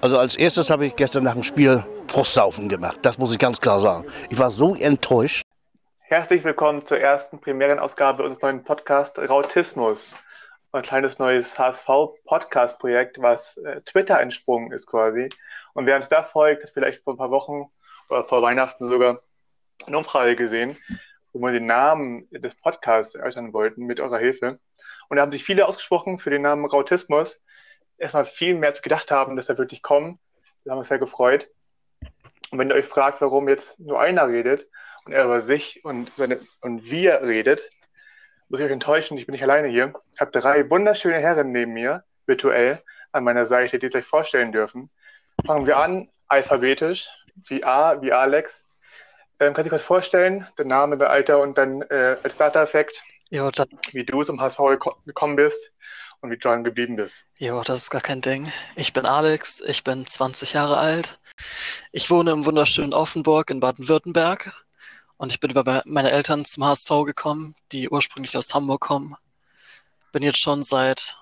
[0.00, 3.00] Also als erstes habe ich gestern nach dem Spiel Frostsaufen gemacht.
[3.02, 4.04] Das muss ich ganz klar sagen.
[4.30, 5.42] Ich war so enttäuscht.
[6.02, 10.14] Herzlich willkommen zur ersten Premierenausgabe unseres neuen Podcasts Rautismus.
[10.70, 15.30] Ein kleines neues HSV-Podcast-Projekt, was äh, Twitter entsprungen ist quasi.
[15.74, 17.68] Und wer uns da folgt, hat vielleicht vor ein paar Wochen
[18.08, 19.18] oder vor Weihnachten sogar
[19.84, 20.76] eine Umfrage gesehen,
[21.32, 24.60] wo wir den Namen des Podcasts erörtern wollten mit eurer Hilfe.
[25.08, 27.40] Und da haben sich viele ausgesprochen für den Namen Rautismus
[27.98, 30.18] erstmal viel mehr gedacht haben, dass er wirklich kommt.
[30.64, 31.48] Da haben wir uns sehr gefreut.
[32.50, 34.68] Und wenn ihr euch fragt, warum jetzt nur einer redet
[35.04, 37.68] und er über sich und, seine, und wir redet,
[38.48, 39.92] muss ich euch enttäuschen, ich bin nicht alleine hier.
[40.14, 42.82] Ich habe drei wunderschöne Herren neben mir, virtuell,
[43.12, 44.90] an meiner Seite, die sich vorstellen dürfen.
[45.46, 47.08] Fangen wir an, alphabetisch,
[47.48, 48.64] wie A, wie Alex.
[49.40, 50.46] Ähm, kannst du dir was vorstellen?
[50.56, 53.02] Der Name, der Alter und dann äh, als Data-Effekt,
[53.92, 54.58] wie du zum HSV
[55.04, 55.72] gekommen bist
[56.20, 57.14] und wie du dran geblieben bist.
[57.38, 58.50] Jo, das ist gar kein Ding.
[58.76, 61.18] Ich bin Alex, ich bin 20 Jahre alt.
[61.92, 64.52] Ich wohne im wunderschönen Offenburg in Baden-Württemberg
[65.16, 69.16] und ich bin über meine Eltern zum HSV gekommen, die ursprünglich aus Hamburg kommen.
[70.12, 71.16] Bin jetzt schon seit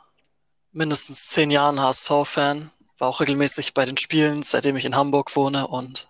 [0.73, 5.67] mindestens zehn Jahren HSV-Fan, war auch regelmäßig bei den Spielen, seitdem ich in Hamburg wohne
[5.67, 6.09] und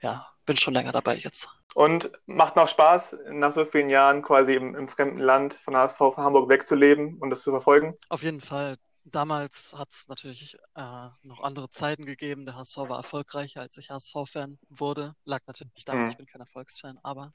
[0.00, 1.48] ja, bin schon länger dabei jetzt.
[1.74, 5.98] Und macht noch Spaß, nach so vielen Jahren quasi im, im fremden Land von HSV
[5.98, 7.94] von Hamburg wegzuleben und das zu verfolgen?
[8.08, 8.78] Auf jeden Fall.
[9.04, 12.46] Damals hat es natürlich äh, noch andere Zeiten gegeben.
[12.46, 15.14] Der HSV war erfolgreicher, als ich HSV-Fan wurde.
[15.24, 16.08] Lag natürlich nicht daran, mhm.
[16.08, 17.32] ich bin kein Erfolgsfan, aber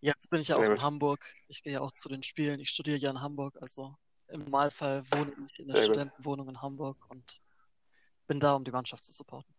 [0.00, 1.24] jetzt bin ich ja auch in Hamburg.
[1.48, 2.60] Ich gehe ja auch zu den Spielen.
[2.60, 3.56] Ich studiere ja in Hamburg.
[3.60, 3.94] Also
[4.28, 6.56] im Normalfall wohne ich in der Sehr Studentenwohnung gut.
[6.56, 7.40] in Hamburg und
[8.26, 9.54] bin da, um die Mannschaft zu supporten.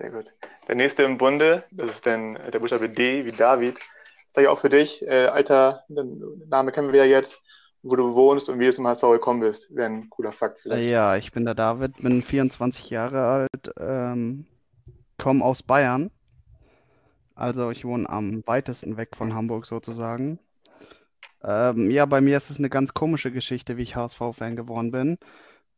[0.00, 0.32] Sehr gut.
[0.66, 3.78] Der nächste im Bunde, das ist dann der Buchstabe D wie David.
[3.78, 7.38] Ist da ja auch für dich, äh, Alter, den Name kennen wir ja jetzt,
[7.82, 9.74] wo du wohnst und wie du zum HSV gekommen bist.
[9.74, 10.88] Wäre ein cooler Fakt vielleicht.
[10.88, 14.46] Ja, ich bin der David, bin 24 Jahre alt, ähm,
[15.18, 16.10] komme aus Bayern.
[17.34, 20.38] Also ich wohne am weitesten weg von Hamburg sozusagen.
[21.44, 25.18] Ähm, ja, bei mir ist es eine ganz komische Geschichte, wie ich HSV-Fan geworden bin.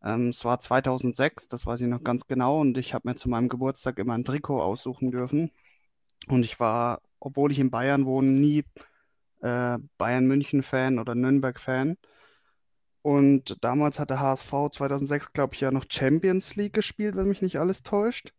[0.04, 3.28] Ähm, es war 2006, das weiß ich noch ganz genau, und ich habe mir zu
[3.28, 5.50] meinem Geburtstag immer ein Trikot aussuchen dürfen.
[6.28, 8.64] Und ich war, obwohl ich in Bayern wohne, nie
[9.40, 11.96] äh, Bayern München-Fan oder Nürnberg-Fan.
[13.02, 17.42] Und damals hat der HSV 2006, glaube ich, ja noch Champions League gespielt, wenn mich
[17.42, 18.32] nicht alles täuscht.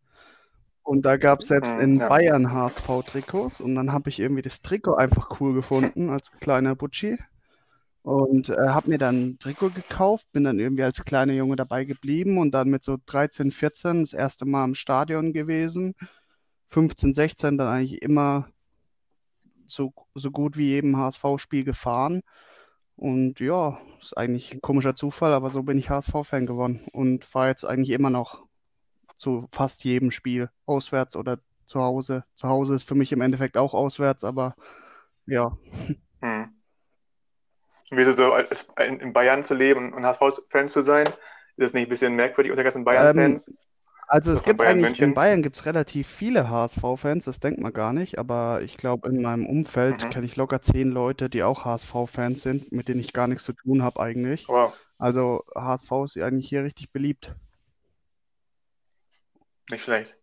[0.83, 2.09] Und da gab es selbst mhm, in ja.
[2.09, 3.61] Bayern HSV-Trikots.
[3.61, 7.17] Und dann habe ich irgendwie das Trikot einfach cool gefunden als kleiner Butschi.
[8.03, 11.85] Und äh, habe mir dann ein Trikot gekauft, bin dann irgendwie als kleiner Junge dabei
[11.85, 15.95] geblieben und dann mit so 13, 14 das erste Mal im Stadion gewesen.
[16.69, 18.49] 15, 16 dann eigentlich immer
[19.65, 22.21] so, so gut wie jedem HSV-Spiel gefahren.
[22.95, 27.49] Und ja, ist eigentlich ein komischer Zufall, aber so bin ich HSV-Fan geworden und fahre
[27.49, 28.45] jetzt eigentlich immer noch
[29.15, 32.25] zu fast jedem Spiel, auswärts oder zu Hause.
[32.35, 34.55] Zu Hause ist für mich im Endeffekt auch auswärts, aber
[35.25, 35.57] ja.
[37.95, 38.35] Wie so,
[38.77, 41.07] in Bayern zu leben und HSV-Fan zu sein?
[41.55, 43.47] Ist das nicht ein bisschen merkwürdig unter ganzen Bayern-Fans?
[43.47, 43.57] Ähm,
[44.07, 45.09] also es gibt Bayern eigentlich, München?
[45.09, 49.09] in Bayern gibt es relativ viele HSV-Fans, das denkt man gar nicht, aber ich glaube,
[49.09, 50.09] in meinem Umfeld mhm.
[50.09, 53.53] kenne ich locker zehn Leute, die auch HSV-Fans sind, mit denen ich gar nichts zu
[53.53, 54.47] tun habe eigentlich.
[54.47, 54.73] Wow.
[54.97, 57.33] Also HSV ist eigentlich hier richtig beliebt.
[59.69, 60.17] Nicht schlecht.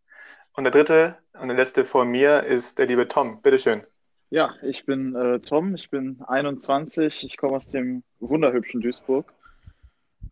[0.52, 3.40] Und der dritte und der letzte vor mir ist der liebe Tom.
[3.42, 3.84] Bitteschön.
[4.32, 9.34] Ja, ich bin äh, Tom, ich bin 21, ich komme aus dem wunderhübschen Duisburg.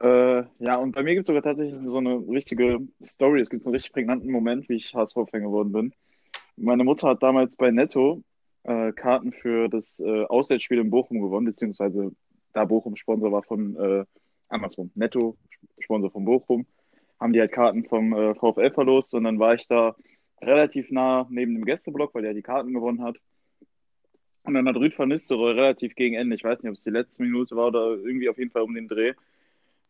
[0.00, 3.40] Äh, ja, und bei mir gibt es sogar tatsächlich so eine richtige Story.
[3.40, 5.92] Es gibt einen richtig prägnanten Moment, wie ich HSV-Fan geworden bin.
[6.56, 8.22] Meine Mutter hat damals bei Netto
[8.62, 12.12] äh, Karten für das äh, Auswärtsspiel in Bochum gewonnen, beziehungsweise
[12.52, 14.04] da Bochum Sponsor war von, äh,
[14.48, 15.36] andersrum, Netto
[15.80, 16.66] Sponsor von Bochum,
[17.18, 19.96] haben die halt Karten vom äh, VfL verlost und dann war ich da
[20.40, 23.16] relativ nah neben dem Gästeblock, weil der die Karten gewonnen hat.
[24.48, 26.88] Und dann hat Rüd van Nistelrooy relativ gegen Ende, ich weiß nicht, ob es die
[26.88, 29.12] letzte Minute war oder irgendwie auf jeden Fall um den Dreh,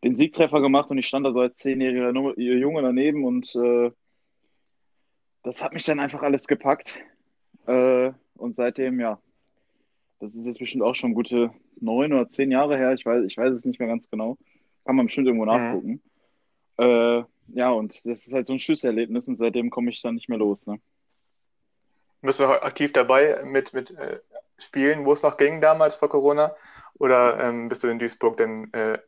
[0.03, 3.89] den Siegtreffer gemacht und ich stand da so als zehnjähriger Junge daneben und äh,
[5.43, 6.99] das hat mich dann einfach alles gepackt.
[7.67, 9.21] Äh, und seitdem, ja,
[10.19, 13.37] das ist jetzt bestimmt auch schon gute neun oder zehn Jahre her, ich weiß, ich
[13.37, 14.37] weiß es nicht mehr ganz genau.
[14.83, 16.01] Kann man bestimmt irgendwo nachgucken.
[16.77, 16.83] Mhm.
[16.83, 17.23] Äh,
[17.53, 20.37] ja, und das ist halt so ein Schlüsselerlebnis und seitdem komme ich dann nicht mehr
[20.37, 20.67] los.
[20.67, 20.81] Ne?
[22.21, 24.19] Bist du aktiv dabei mit, mit äh,
[24.59, 26.55] Spielen, wo es noch ging damals vor Corona?
[26.95, 28.99] Oder ähm, bist du in Duisburg denn äh,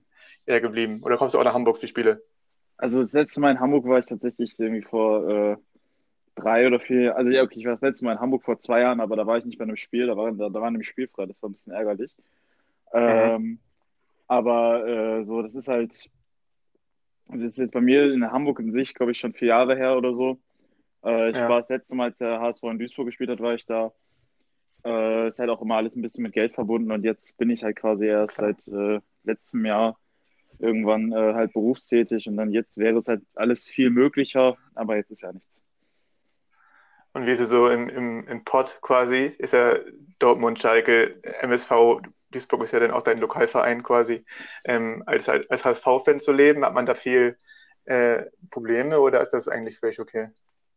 [0.46, 1.02] eher geblieben?
[1.04, 2.24] Oder kommst du auch nach Hamburg für Spiele?
[2.78, 5.58] Also das letzte Mal in Hamburg war ich tatsächlich irgendwie vor äh,
[6.36, 8.82] drei oder vier, also ja, okay, ich war das letzte Mal in Hamburg vor zwei
[8.82, 10.90] Jahren, aber da war ich nicht bei einem Spiel, da war, da, da war nämlich
[10.90, 12.16] spielfrei, das war ein bisschen ärgerlich.
[13.08, 13.32] Mhm.
[13.36, 13.62] Ähm,
[14.28, 14.88] aber
[15.22, 16.12] äh, so, das ist halt,
[17.28, 19.98] Das ist jetzt bei mir in Hamburg in sich, glaube ich, schon vier Jahre her
[19.98, 20.40] oder so.
[21.06, 21.48] Äh, ich Ja.
[21.48, 23.94] war das letzte Mal, als der HSV in Duisburg gespielt hat, war ich da.
[24.86, 27.64] Äh, ist halt auch immer alles ein bisschen mit Geld verbunden und jetzt bin ich
[27.64, 29.98] halt quasi erst seit äh, letztem Jahr
[30.60, 35.12] irgendwann äh, halt berufstätig und dann jetzt wäre es halt alles viel möglicher, aber jetzt
[35.12, 35.64] ist ja nichts.
[37.14, 39.34] Und wie ist es so im, im, im Pott quasi?
[39.38, 39.76] Ist ja
[40.20, 42.02] Dortmund, Schalke, MSV,
[42.32, 44.24] Duisburg ist ja dann auch dein Lokalverein quasi.
[44.64, 47.38] Ähm, als als HSV-Fan zu leben, hat man da viel
[47.86, 50.30] äh, Probleme oder ist das eigentlich völlig okay?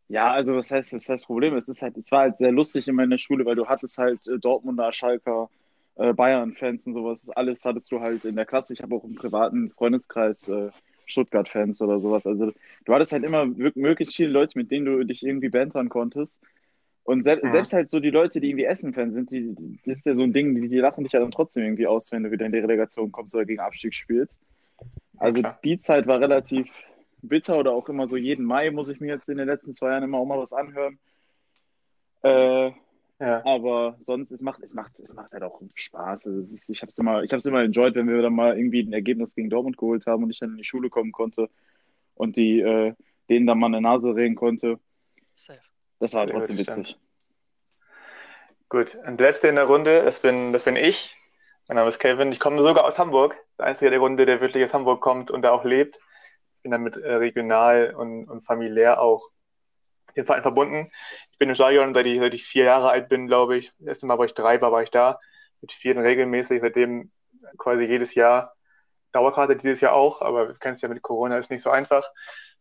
[0.07, 1.55] Ja, also was heißt, was heißt Problem?
[1.55, 4.27] Es ist halt, es war halt sehr lustig in meiner Schule, weil du hattest halt
[4.27, 5.49] äh, Dortmunder, Schalker,
[5.95, 7.29] äh, Bayern-Fans und sowas.
[7.31, 8.73] Alles hattest du halt in der Klasse.
[8.73, 10.71] Ich habe auch im privaten Freundeskreis äh,
[11.05, 12.27] Stuttgart-Fans oder sowas.
[12.27, 12.51] Also
[12.85, 16.43] du hattest halt immer möglichst viele Leute, mit denen du dich irgendwie bantern konntest.
[17.03, 17.51] Und se Mhm.
[17.51, 19.55] selbst halt so die Leute, die irgendwie Essen-Fans sind, die,
[19.85, 22.11] das ist ja so ein Ding, die, die lachen dich ja dann trotzdem irgendwie aus,
[22.11, 24.41] wenn du wieder in die Relegation kommst oder gegen Abstieg spielst.
[25.17, 25.59] Also klar.
[25.63, 26.69] die Zeit war relativ
[27.27, 29.89] bitter oder auch immer so jeden Mai muss ich mir jetzt in den letzten zwei
[29.91, 30.99] Jahren immer auch mal was anhören.
[32.23, 32.71] Äh,
[33.19, 33.45] Ja.
[33.45, 36.27] aber sonst, es macht, es macht, es macht halt auch Spaß.
[36.27, 38.57] Also ist, ich habe es immer, ich habe es immer enjoyed, wenn wir dann mal
[38.57, 41.49] irgendwie ein Ergebnis gegen Dortmund geholt haben und ich dann in die Schule kommen konnte
[42.15, 42.93] und die, äh,
[43.29, 44.79] denen dann mal eine Nase reden konnte.
[45.33, 45.59] Safe.
[45.99, 46.97] Das war Sehr trotzdem gut, witzig.
[48.67, 51.15] Gut, und der letzte in der Runde, das bin, das bin ich.
[51.67, 52.31] Mein Name ist Kevin.
[52.31, 53.37] Ich komme sogar aus Hamburg.
[53.57, 55.99] Der Einzige der Runde, der wirklich aus Hamburg kommt und da auch lebt.
[56.65, 59.29] Bin damit äh, regional und, und familiär auch
[60.15, 60.89] im Verein verbunden.
[61.31, 63.71] Ich bin im Stadion, seit ich, seit ich vier Jahre alt bin, glaube ich.
[63.77, 65.19] Das erste Mal, wo ich drei war, war ich da.
[65.61, 67.11] Mit vier regelmäßig, seitdem
[67.59, 68.55] quasi jedes Jahr.
[69.11, 72.09] Dauerkarte dieses Jahr auch, aber du kennst ja mit Corona ist nicht so einfach.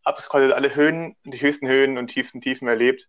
[0.05, 3.09] Habe es quasi alle Höhen, die höchsten Höhen und tiefsten Tiefen erlebt.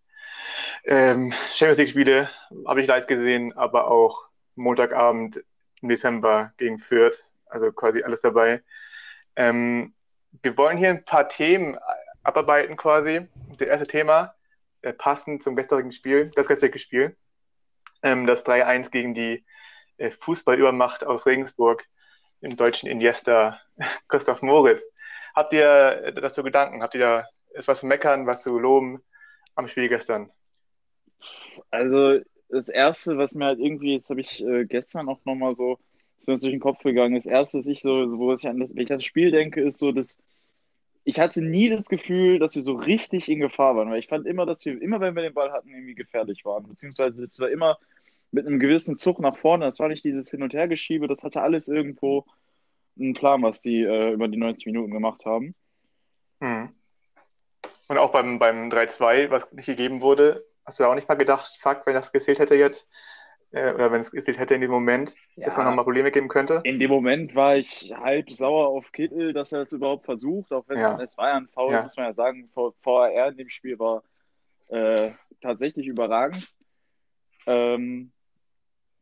[0.85, 2.29] Ähm, Champions League-Spiele
[2.65, 5.43] habe ich live gesehen, aber auch Montagabend
[5.81, 8.63] im Dezember gegen Fürth, also quasi alles dabei.
[9.35, 9.93] Ähm,
[10.41, 11.77] wir wollen hier ein paar Themen
[12.23, 13.27] abarbeiten quasi.
[13.57, 14.35] Das erste Thema,
[14.81, 17.15] äh, passend zum gestrigen Spiel, das gestrige Spiel,
[18.03, 19.45] ähm, das 3-1 gegen die
[19.97, 21.85] äh, Fußballübermacht aus Regensburg
[22.41, 23.59] im deutschen Iniesta
[24.07, 24.81] Christoph Moritz.
[25.35, 26.81] Habt ihr äh, dazu Gedanken?
[26.81, 29.01] Habt ihr da ist was zu meckern, was zu loben
[29.55, 30.29] am Spiel gestern?
[31.71, 35.79] Also das Erste, was mir halt irgendwie, das habe ich äh, gestern auch nochmal so,
[36.17, 37.15] ist mir das durch den Kopf gegangen.
[37.15, 39.77] Das Erste, was ich so, wo ich an das, wenn ich das Spiel denke, ist
[39.77, 40.17] so, dass
[41.03, 44.25] ich hatte nie das Gefühl, dass wir so richtig in Gefahr waren, weil ich fand
[44.25, 46.67] immer, dass wir, immer wenn wir den Ball hatten, irgendwie gefährlich waren.
[46.67, 47.77] Beziehungsweise das war immer
[48.31, 49.65] mit einem gewissen Zug nach vorne.
[49.65, 52.25] Das war nicht dieses Hin- und Hergeschiebe, das hatte alles irgendwo
[52.99, 55.53] einen Plan, was die äh, über die 90 Minuten gemacht haben.
[56.41, 56.69] Hm.
[57.87, 61.15] Und auch beim, beim 3-2, was nicht gegeben wurde, hast du ja auch nicht mal
[61.15, 62.87] gedacht, fuck, wenn das gezählt hätte jetzt,
[63.55, 65.63] äh, oder wenn es gezählt hätte in dem Moment, dass es Ja.
[65.63, 66.61] nochmal Probleme geben könnte?
[66.63, 70.67] In dem Moment war ich halb sauer auf Kittel, dass er es überhaupt versucht, auch
[70.67, 71.01] wenn Ja.
[71.01, 71.83] es war ja ein Foul, Ja.
[71.83, 72.49] muss man ja sagen.
[72.53, 74.03] VAR in dem Spiel war
[74.69, 75.11] äh,
[75.41, 76.45] tatsächlich überragend.
[77.47, 78.11] Ähm,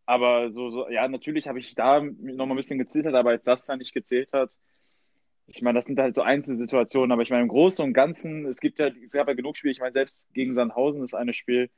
[0.05, 3.45] aber so, so, ja, natürlich habe ich da noch mal ein bisschen gezittert, aber als
[3.45, 4.51] das dann nicht gezählt hat,
[5.47, 8.59] ich meine, das sind halt so Einzelsituationen, aber ich meine, im Großen und Ganzen, es
[8.59, 11.69] gibt ja, es gab ja genug Spiele, ich meine, selbst gegen Sandhausen das eine Spiel,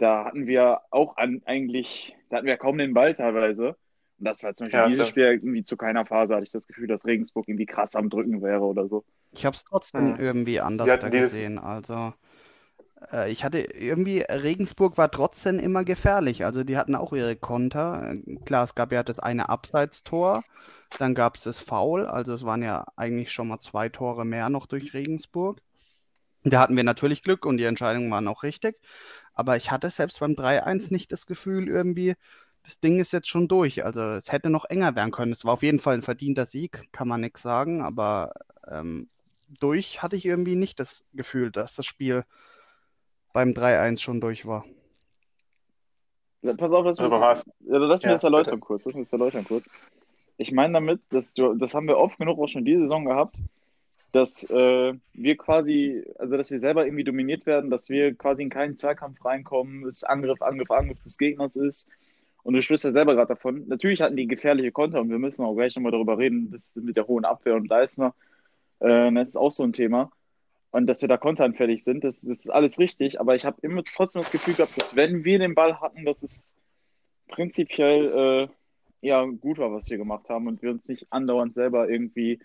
[0.00, 3.76] da hatten wir auch an, eigentlich, da hatten wir kaum den Ball teilweise.
[4.18, 5.08] Und das war zum Beispiel Ja, dieses.
[5.08, 8.42] Spiel irgendwie zu keiner Phase, hatte ich das Gefühl, dass Regensburg irgendwie krass am Drücken
[8.42, 9.04] wäre oder so.
[9.32, 10.20] Ich habe es trotzdem Hm.
[10.20, 11.58] irgendwie anders dieses- gesehen.
[11.58, 12.12] Also
[13.12, 16.44] äh, ich hatte irgendwie, Regensburg war trotzdem immer gefährlich.
[16.44, 18.14] Also die hatten auch ihre Konter.
[18.44, 20.44] Klar, es gab ja das eine Abseitstor,
[20.98, 22.06] dann gab es das Foul.
[22.06, 25.60] Also es waren ja eigentlich schon mal zwei Tore mehr noch durch Regensburg.
[26.44, 28.76] Da hatten wir natürlich Glück und die Entscheidungen waren auch richtig.
[29.40, 32.14] Aber ich hatte selbst beim 3-1 nicht das Gefühl irgendwie,
[32.62, 33.86] das Ding ist jetzt schon durch.
[33.86, 35.32] Also es hätte noch enger werden können.
[35.32, 37.80] Es war auf jeden Fall ein verdienter Sieg, kann man nichts sagen.
[37.80, 38.34] Aber
[38.68, 39.08] ähm,
[39.58, 42.26] durch hatte ich irgendwie nicht das Gefühl, dass das Spiel
[43.32, 44.66] beim 3-1 schon durch war.
[46.42, 48.66] Ja, Pass auf, lass Also beim das, ja, lass mir Ja, das erläutern bitte.
[48.66, 48.84] kurz.
[48.84, 49.64] Lass mir das erläutern kurz.
[50.36, 53.34] Ich meine damit, dass du, das haben wir oft genug auch schon diese Saison gehabt,
[54.12, 58.50] dass äh, wir quasi, also dass wir selber irgendwie dominiert werden, dass wir quasi in
[58.50, 61.88] keinen Zweikampf reinkommen, es Angriff, Angriff, Angriff des Gegners ist.
[62.42, 63.68] Und du sprichst ja selber gerade davon.
[63.68, 66.96] Natürlich hatten die gefährliche Konter und wir müssen auch gleich nochmal darüber reden, das mit
[66.96, 68.14] der hohen Abwehr und Leistner.
[68.80, 70.10] Äh, das ist auch so ein Thema.
[70.72, 73.20] Und dass wir da konteranfällig sind, das, das ist alles richtig.
[73.20, 76.22] Aber ich habe immer trotzdem das Gefühl gehabt, dass wenn wir den Ball hatten, dass
[76.22, 76.54] es
[77.28, 81.88] prinzipiell äh, ja gut war, was wir gemacht haben und wir uns nicht andauernd selber
[81.88, 82.40] irgendwie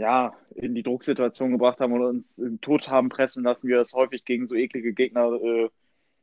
[0.00, 4.24] ja in die Drucksituation gebracht haben oder uns Tod haben pressen lassen, wie das häufig
[4.24, 5.68] gegen so eklige Gegner äh,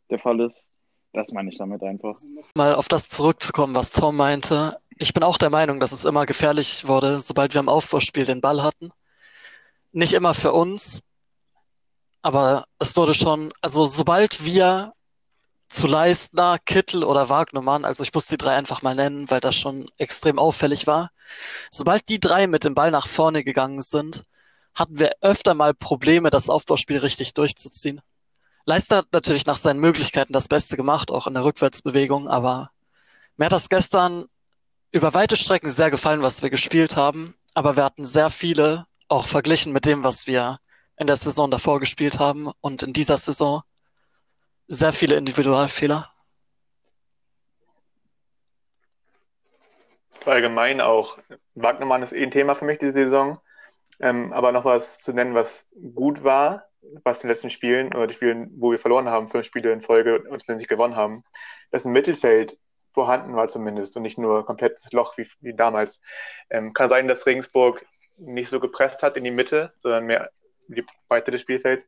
[0.10, 0.68] der Fall ist.
[1.14, 2.16] Das meine ich damit einfach.
[2.56, 4.78] Mal auf das zurückzukommen, was Tom meinte.
[4.98, 8.42] Ich bin auch der Meinung, dass es immer gefährlich wurde, sobald wir im Aufbauspiel den
[8.42, 8.92] Ball hatten.
[9.92, 11.04] Nicht immer für uns,
[12.22, 14.94] aber es wurde schon, also sobald wir
[15.68, 19.56] zu Leistner, Kittel oder Wagnermann, also ich muss die drei einfach mal nennen, weil das
[19.56, 21.12] schon extrem auffällig war.
[21.70, 24.24] Sobald die drei mit dem Ball nach vorne gegangen sind,
[24.74, 28.02] hatten wir öfter mal Probleme, das Aufbauspiel richtig durchzuziehen.
[28.66, 32.72] Leistner hat natürlich nach seinen Möglichkeiten das Beste gemacht, auch in der Rückwärtsbewegung, aber
[33.36, 34.26] mir hat das gestern
[34.92, 39.26] über weite Strecken sehr gefallen, was wir gespielt haben, aber wir hatten sehr viele, auch
[39.26, 40.60] verglichen mit dem, was wir
[40.98, 43.64] in der Saison davor gespielt haben und in dieser Saison
[44.68, 46.12] sehr viele Individualfehler.
[50.26, 51.18] Allgemein auch.
[51.56, 53.40] Wagnermann ist eh ein Thema für mich diese Saison.
[54.00, 55.64] Ähm, aber noch was zu nennen, was
[55.96, 56.68] gut war,
[57.04, 59.82] was in den letzten Spielen oder die Spielen, wo wir verloren haben, fünf Spiele in
[59.82, 61.24] Folge und wir nicht gewonnen haben,
[61.72, 62.58] dass ein Mittelfeld
[62.94, 66.02] vorhanden war zumindest und nicht nur komplettes Loch wie, wie damals.
[66.50, 67.86] Ähm, kann sein, dass Regensburg
[68.18, 70.30] nicht so gepresst hat in die Mitte, sondern mehr
[70.68, 71.86] die Breite des Spielfelds.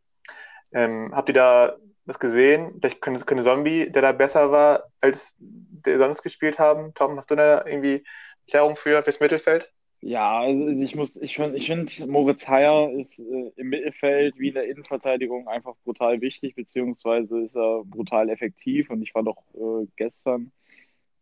[0.71, 1.75] Ähm, habt ihr da
[2.09, 2.73] was gesehen?
[2.79, 6.93] Vielleicht könnte, könnte Zombie, der da besser war, als der sonst gespielt haben.
[6.93, 8.03] Tom, hast du da irgendwie
[8.47, 9.71] Klärung für fürs Mittelfeld?
[10.01, 14.47] Ja, also ich muss, ich finde, ich find, Moritz Heyer ist äh, im Mittelfeld wie
[14.47, 18.89] in der Innenverteidigung einfach brutal wichtig, beziehungsweise ist er brutal effektiv.
[18.89, 20.51] Und ich war doch äh, gestern,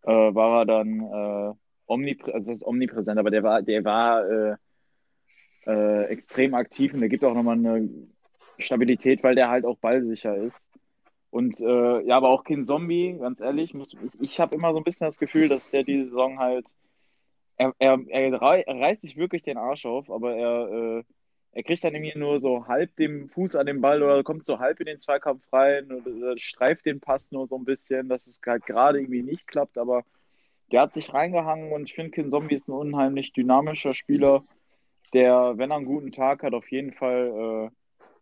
[0.03, 1.53] äh, war er dann äh,
[1.87, 4.55] omniprä also das omnipräsent, aber der war, der war äh,
[5.65, 7.89] äh, extrem aktiv und der gibt auch nochmal eine
[8.59, 10.67] Stabilität, weil der halt auch ballsicher ist.
[11.29, 14.79] Und äh, ja, aber auch kein Zombie, ganz ehrlich, muss, ich, ich habe immer so
[14.79, 16.65] ein bisschen das Gefühl, dass der diese Saison halt,
[17.57, 21.03] er, er, er, reißt sich wirklich den Arsch auf, aber er, äh,
[21.51, 24.59] er kriegt dann irgendwie nur so halb den Fuß an den Ball oder kommt so
[24.59, 28.39] halb in den Zweikampf rein oder streift den Pass nur so ein bisschen, dass es
[28.45, 30.03] halt gerade irgendwie nicht klappt, aber
[30.71, 34.43] der hat sich reingehangen und ich finde, Kin Zombie ist ein unheimlich dynamischer Spieler,
[35.13, 37.75] der, wenn er einen guten Tag hat, auf jeden Fall äh,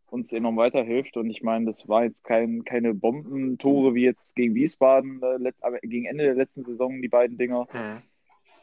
[0.09, 1.17] uns enorm weiterhilft.
[1.17, 6.05] Und ich meine, das war jetzt kein, keine Bombentore wie jetzt gegen Wiesbaden, äh, gegen
[6.05, 7.67] Ende der letzten Saison, die beiden Dinger.
[7.73, 8.01] Mhm.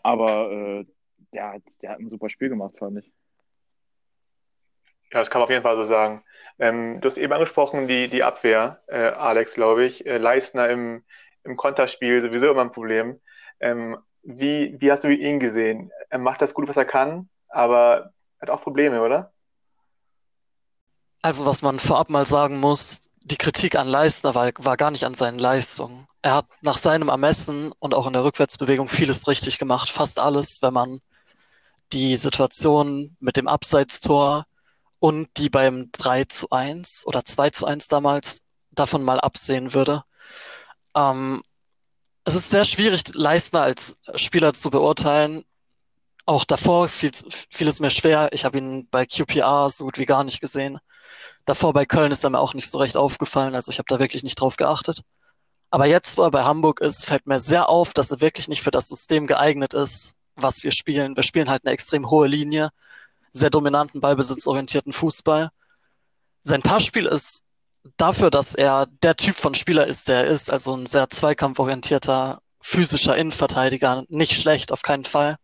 [0.03, 0.85] Aber äh,
[1.33, 3.13] der, hat, der hat ein super Spiel gemacht, fand ich.
[5.13, 6.23] Ja, das kann man auf jeden Fall so sagen.
[6.59, 10.07] Ähm, du hast eben angesprochen, die, die Abwehr, äh, Alex, glaube ich.
[10.07, 11.05] Äh, Leistner im,
[11.45, 13.21] im Konterspiel sowieso immer ein Problem.
[13.61, 15.91] Ähm, wie, wie hast du ihn gesehen?
[16.09, 19.32] Er macht das gut, was er kann, aber hat auch Probleme, oder?
[21.23, 25.05] Also was man vorab mal sagen muss, die Kritik an Leistner war, war gar nicht
[25.05, 26.09] an seinen Leistungen.
[26.21, 30.61] Er hat nach seinem Ermessen und auch in der Rückwärtsbewegung vieles richtig gemacht, fast alles,
[30.63, 31.01] wenn man
[31.93, 34.47] die Situation mit dem Abseitstor
[34.99, 38.41] und die beim 3 zu 1 oder 2 zu 1 damals
[38.73, 40.03] davon mal absehen würde.
[40.97, 41.43] Ähm,
[42.25, 45.45] es ist sehr schwierig, Leistner als Spieler zu beurteilen.
[46.25, 47.11] Auch davor fiel,
[47.51, 48.31] fiel es mir schwer.
[48.33, 50.79] Ich habe ihn bei QPR so gut wie gar nicht gesehen.
[51.45, 53.99] Davor bei Köln ist er mir auch nicht so recht aufgefallen, also ich habe da
[53.99, 55.03] wirklich nicht drauf geachtet.
[55.71, 58.63] Aber jetzt, wo er bei Hamburg ist, fällt mir sehr auf, dass er wirklich nicht
[58.63, 61.17] für das System geeignet ist, was wir spielen.
[61.17, 62.69] Wir spielen halt eine extrem hohe Linie,
[63.33, 65.51] sehr dominanten, ballbesitzorientierten Fußball.
[66.43, 67.45] Sein Passspiel ist
[67.97, 72.41] dafür, dass er der Typ von Spieler ist, der er ist, also ein sehr zweikampforientierter,
[72.61, 75.37] physischer Innenverteidiger, nicht schlecht, auf keinen Fall.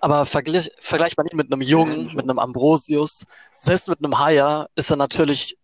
[0.00, 3.26] Aber vergleich, vergleicht man ihn mit einem Jungen, mit einem Ambrosius,
[3.62, 5.58] selbst mit einem Haier ist er natürlich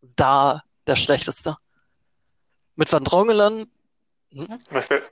[0.00, 1.56] da der Schlechteste.
[2.74, 3.70] Mit Van Drongelen.
[4.32, 4.64] Hm?
[4.70, 5.02] Was wir,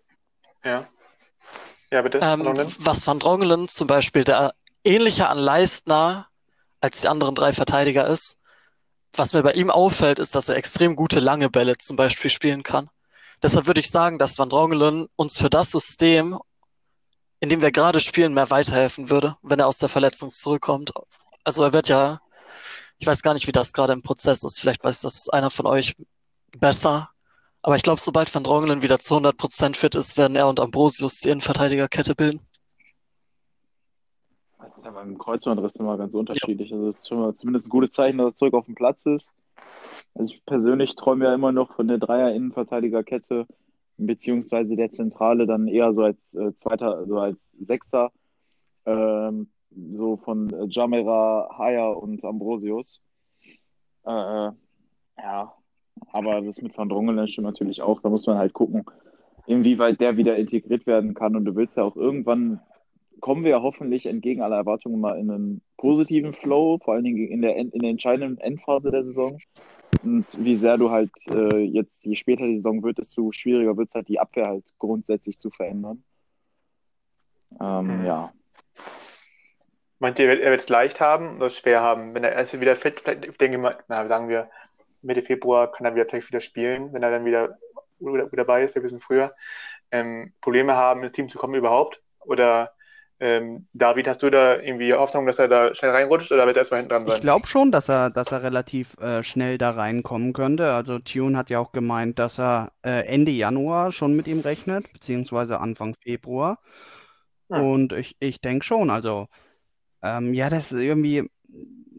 [0.64, 0.88] ja.
[1.90, 2.18] Ja, bitte.
[2.22, 2.44] Ähm,
[2.80, 6.28] was Van Drongelen zum Beispiel, der ähnlicher an Leistner
[6.80, 8.38] als die anderen drei Verteidiger ist.
[9.12, 12.62] Was mir bei ihm auffällt, ist, dass er extrem gute lange Bälle zum Beispiel spielen
[12.62, 12.88] kann.
[13.42, 16.38] Deshalb würde ich sagen, dass Van Drongelen uns für das System,
[17.40, 20.92] in dem wir gerade spielen, mehr weiterhelfen würde, wenn er aus der Verletzung zurückkommt.
[21.46, 22.20] Also er wird ja,
[22.98, 24.58] ich weiß gar nicht, wie das gerade im Prozess ist.
[24.58, 25.94] Vielleicht weiß das einer von euch
[26.58, 27.10] besser.
[27.62, 31.20] Aber ich glaube, sobald Van Drongelen wieder zu 100% fit ist, werden er und Ambrosius
[31.20, 32.40] die Innenverteidigerkette bilden.
[34.58, 36.70] Das ist ja beim Kreuzbandriss immer ganz unterschiedlich.
[36.70, 36.78] Ja.
[36.78, 39.06] Also es ist schon mal zumindest ein gutes Zeichen, dass er zurück auf dem Platz
[39.06, 39.30] ist.
[40.16, 43.46] Also ich persönlich träume ja immer noch von der Dreier-Innenverteidigerkette,
[43.98, 48.10] beziehungsweise der Zentrale dann eher so als äh, zweiter, so als Sechser.
[48.84, 49.48] Ähm,
[49.94, 53.00] so von äh, Jamera, Haya und Ambrosius.
[54.06, 54.52] Äh, äh,
[55.18, 55.52] ja,
[56.12, 58.00] aber das mit Van Drongelen stimmt natürlich auch.
[58.00, 58.84] Da muss man halt gucken,
[59.46, 61.36] inwieweit der wieder integriert werden kann.
[61.36, 62.60] Und du willst ja auch irgendwann,
[63.20, 67.28] kommen wir ja hoffentlich entgegen aller Erwartungen mal in einen positiven Flow, vor allen Dingen
[67.28, 69.38] in der, in der entscheidenden Endphase der Saison.
[70.02, 73.88] Und wie sehr du halt äh, jetzt, je später die Saison wird, desto schwieriger wird
[73.88, 76.02] es halt, die Abwehr halt grundsätzlich zu verändern.
[77.60, 78.04] Ähm, mhm.
[78.04, 78.32] Ja,
[79.98, 82.14] Meint ihr, er wird es leicht haben oder schwer haben?
[82.14, 84.50] Wenn er erst wieder fit, ich denke mal, na, sagen wir,
[85.02, 87.56] Mitte Februar kann er wieder vielleicht wieder spielen, wenn er dann wieder,
[87.98, 89.34] wieder dabei ist, ein bisschen früher.
[89.90, 92.00] Ähm, Probleme haben, ins Team zu kommen überhaupt?
[92.20, 92.72] Oder
[93.18, 96.60] ähm, David, hast du da irgendwie Hoffnung, dass er da schnell reinrutscht oder wird er
[96.60, 97.16] erstmal hinten dran sein?
[97.16, 100.72] Ich glaube schon, dass er, dass er relativ äh, schnell da reinkommen könnte.
[100.72, 104.92] Also Tune hat ja auch gemeint, dass er äh, Ende Januar schon mit ihm rechnet,
[104.92, 106.58] beziehungsweise Anfang Februar.
[107.50, 107.62] Hm.
[107.62, 109.28] Und ich, ich denke schon, also
[110.06, 111.30] ähm, ja, das ist irgendwie,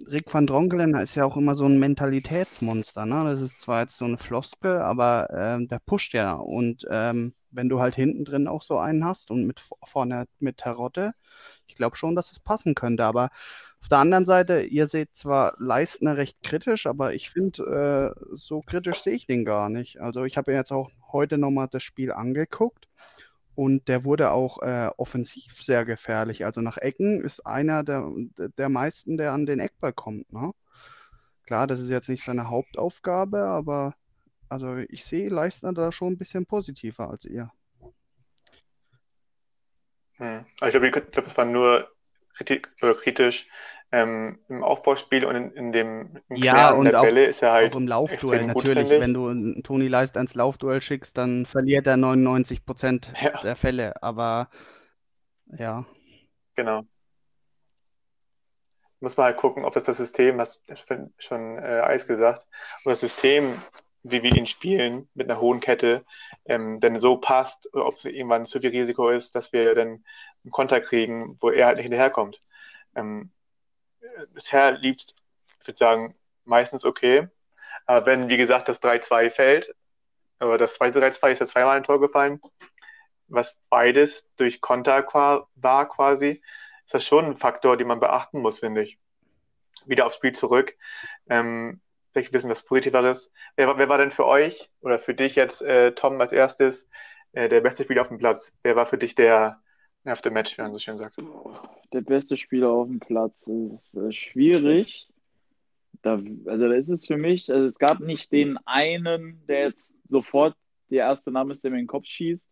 [0.08, 3.26] Rick van Dronkelen ist ja auch immer so ein Mentalitätsmonster, ne?
[3.26, 6.34] Das ist zwar jetzt so eine Floskel, aber ähm, der pusht ja.
[6.34, 10.58] Und ähm, wenn du halt hinten drin auch so einen hast und mit vorne mit
[10.58, 11.14] Tarotte,
[11.68, 13.04] ich glaube schon, dass es passen könnte.
[13.04, 13.30] Aber
[13.82, 18.62] auf der anderen Seite, ihr seht zwar Leistner recht kritisch, aber ich finde, äh, so
[18.62, 20.00] kritisch sehe ich den gar nicht.
[20.02, 22.87] Also ich habe jetzt auch heute nochmal das Spiel angeguckt
[23.58, 26.46] und der wurde auch äh, offensiv sehr gefährlich.
[26.46, 28.08] Also nach Ecken ist einer der,
[28.56, 30.32] der meisten, der an den Eckball kommt.
[30.32, 30.52] Ne?
[31.44, 33.96] Klar, das ist jetzt nicht seine Hauptaufgabe, aber
[34.48, 37.52] also ich sehe Leistner da schon ein bisschen positiver als ihr.
[40.18, 40.46] Hm.
[40.62, 41.92] Ich glaube, glaub, das war nur
[42.36, 43.48] kritisch
[43.92, 47.54] ähm, im Aufbauspiel und in, in dem im ja, und der auch, Bälle ist er
[47.54, 48.46] halt auch im Laufduell.
[48.46, 53.40] Natürlich, wenn du Toni Leist ans Laufduell schickst, dann verliert er 99 Prozent ja.
[53.40, 54.02] der Fälle.
[54.04, 54.50] Aber
[55.58, 55.86] ja.
[56.56, 56.84] Genau.
[59.00, 62.46] Muss man halt gucken, ob das das System, hast schon, schon äh, Eis gesagt,
[62.84, 63.62] ob das System,
[64.04, 66.04] wie wir ihn spielen, mit einer hohen Kette,
[66.46, 70.04] ähm, denn so passt, ob es irgendwann zu viel Risiko ist, dass wir dann
[70.44, 72.42] einen Konter kriegen, wo er halt nicht hinterherkommt.
[72.96, 73.32] Ähm,
[74.34, 75.16] bisher lief es,
[75.62, 77.28] ich würde sagen, meistens okay.
[77.86, 79.76] Aber wenn, wie gesagt, das 3-2 fällt,
[80.40, 82.42] aber das zweite 3-2 ist ja zweimal ein Tor gefallen,
[83.28, 85.06] was beides durch Konter
[85.56, 86.42] war quasi,
[86.86, 88.98] ist das schon ein Faktor, den man beachten muss, finde ich.
[89.86, 90.76] Wieder aufs Spiel zurück.
[91.30, 93.32] Ähm, vielleicht ein bisschen was Positiveres.
[93.56, 96.88] Wer, wer war denn für euch oder für dich jetzt, äh, Tom, als erstes
[97.34, 98.52] äh, der beste Spieler auf dem Platz?
[98.64, 99.62] Wer war für dich der,
[100.08, 101.18] After Match, wie man so schön sagt.
[101.94, 105.08] Der beste Spieler auf dem Platz ist äh, schwierig.
[106.02, 109.96] Da, also da ist es für mich, also es gab nicht den einen, der jetzt
[110.08, 110.56] sofort
[110.90, 112.50] der erste Name ist, der mir in den Kopf schießt.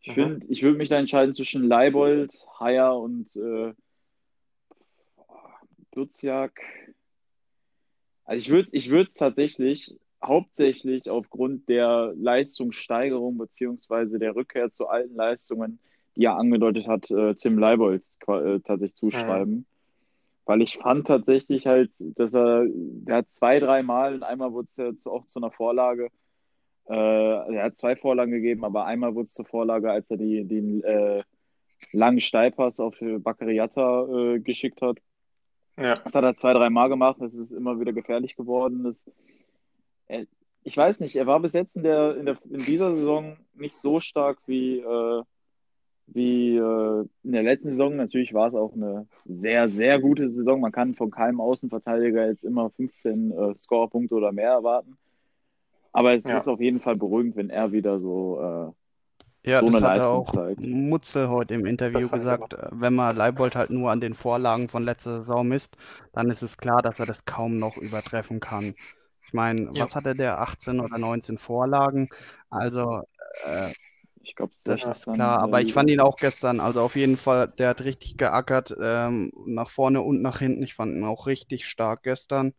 [0.00, 0.14] Ich mhm.
[0.14, 3.74] finde, ich würde mich da entscheiden zwischen Leibold, Haier und äh,
[5.92, 6.60] Duziak.
[8.24, 14.88] Also ich würde es ich würd's tatsächlich hauptsächlich aufgrund der Leistungssteigerung beziehungsweise der Rückkehr zu
[14.88, 15.78] alten Leistungen
[16.16, 19.54] die er angedeutet hat, äh, Tim Leibold äh, tatsächlich zuschreiben.
[19.54, 19.66] Mhm.
[20.46, 24.66] Weil ich fand tatsächlich halt, dass er, der hat zwei, drei Mal und einmal wurde
[24.66, 26.08] es ja zu, auch zu einer Vorlage,
[26.88, 30.44] äh, er hat zwei Vorlagen gegeben, aber einmal wurde es zur Vorlage, als er die,
[30.44, 31.22] den äh,
[31.92, 34.98] langen Steilpass auf Bakariata äh, geschickt hat.
[35.76, 35.94] Ja.
[35.94, 38.84] Das hat er zwei, drei Mal gemacht, das ist immer wieder gefährlich geworden.
[38.84, 39.04] Das,
[40.06, 40.26] er,
[40.62, 43.76] ich weiß nicht, er war bis jetzt in, der, in, der, in dieser Saison nicht
[43.76, 45.22] so stark wie, äh,
[46.06, 47.96] wie äh, in der letzten Saison.
[47.96, 50.60] Natürlich war es auch eine sehr, sehr gute Saison.
[50.60, 54.96] Man kann von keinem Außenverteidiger jetzt immer 15 äh, Scorepunkte oder mehr erwarten.
[55.92, 56.38] Aber es ja.
[56.38, 58.38] ist auf jeden Fall beruhigend, wenn er wieder so,
[59.44, 60.60] äh, ja, so eine Leistung auch zeigt.
[60.60, 64.84] Mutze heute im Interview gesagt, äh, wenn man Leibold halt nur an den Vorlagen von
[64.84, 65.76] letzter Saison misst,
[66.12, 68.74] dann ist es klar, dass er das kaum noch übertreffen kann.
[69.22, 69.84] Ich meine, ja.
[69.84, 70.40] was hatte der?
[70.40, 72.08] 18 oder 19 Vorlagen?
[72.50, 73.02] Also
[73.44, 73.72] äh,
[74.26, 75.40] ich glaube, das ist klar.
[75.40, 79.32] Aber ich fand ihn auch gestern, also auf jeden Fall, der hat richtig geackert, ähm,
[79.46, 80.62] nach vorne und nach hinten.
[80.62, 82.52] Ich fand ihn auch richtig stark gestern.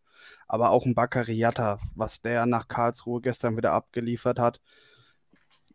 [0.46, 4.60] Aber auch ein Baccariata, was der nach Karlsruhe gestern wieder abgeliefert hat,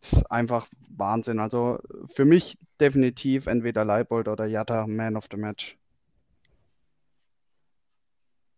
[0.01, 1.39] ist einfach Wahnsinn.
[1.39, 1.79] Also
[2.13, 5.77] für mich definitiv entweder Leibold oder Jatta Man of the Match.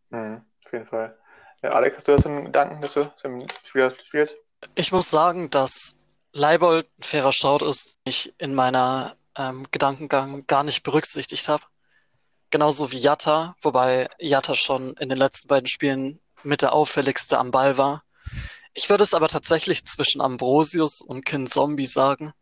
[0.10, 1.18] Mhm, auf jeden Fall.
[1.62, 4.36] Ja, Alex, hast du das einen Gedanken, dass du im Spiel spielst?
[4.76, 5.98] Ich muss sagen, dass
[6.36, 11.64] Leibold ein fairer Shout ist, ich in meiner ähm, Gedankengang gar nicht berücksichtigt habe.
[12.50, 17.52] Genauso wie Jatta, wobei Jatta schon in den letzten beiden Spielen mit der auffälligste am
[17.52, 18.04] Ball war.
[18.74, 22.34] Ich würde es aber tatsächlich zwischen Ambrosius und Kin Zombie sagen.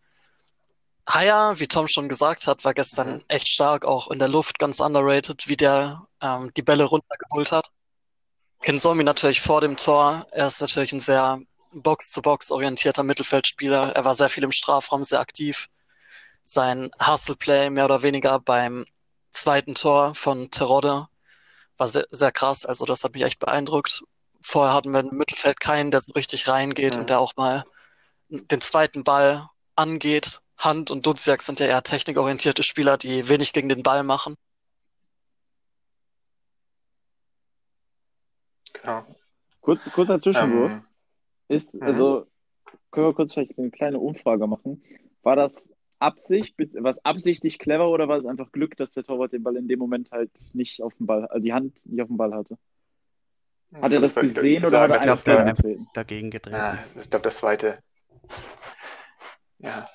[1.07, 3.23] Haya, wie Tom schon gesagt hat, war gestern mhm.
[3.27, 7.67] echt stark, auch in der Luft ganz underrated, wie der ähm, die Bälle runtergeholt hat.
[8.63, 10.25] Kin Zombie natürlich vor dem Tor.
[10.31, 11.39] Er ist natürlich ein sehr
[11.73, 13.95] Box-zu-Box orientierter Mittelfeldspieler.
[13.95, 15.69] Er war sehr viel im Strafraum, sehr aktiv.
[16.45, 18.85] Sein Hustle-Play mehr oder weniger beim
[19.31, 21.07] zweiten Tor von Terodde
[21.77, 22.65] war sehr, sehr krass.
[22.65, 24.03] Also das hat mich echt beeindruckt.
[24.41, 27.01] Vorher hatten wir im Mittelfeld keinen, der so richtig reingeht mhm.
[27.01, 27.63] und der auch mal
[28.29, 30.39] den zweiten Ball angeht.
[30.57, 34.35] Hand und Duziak sind ja eher technikorientierte Spieler, die wenig gegen den Ball machen.
[38.73, 39.05] Genau.
[39.61, 40.71] Kurz, kurzer Zwischenwurf.
[40.71, 40.85] Ähm,
[41.47, 41.83] ist, mhm.
[41.83, 42.27] also,
[42.91, 44.83] können wir kurz vielleicht so eine kleine Umfrage machen.
[45.23, 49.43] War das Absicht, was absichtlich clever oder war es einfach Glück, dass der Torwart den
[49.43, 52.17] Ball in dem Moment halt nicht auf dem Ball, also die Hand nicht auf dem
[52.17, 52.57] Ball hatte?
[53.81, 55.87] Hat er das gesehen oder sagen, hat er einfach dagegen?
[55.93, 56.55] Dagegen getreten.
[56.55, 57.79] Ja, ich glaube, das zweite.
[59.59, 59.87] Ja.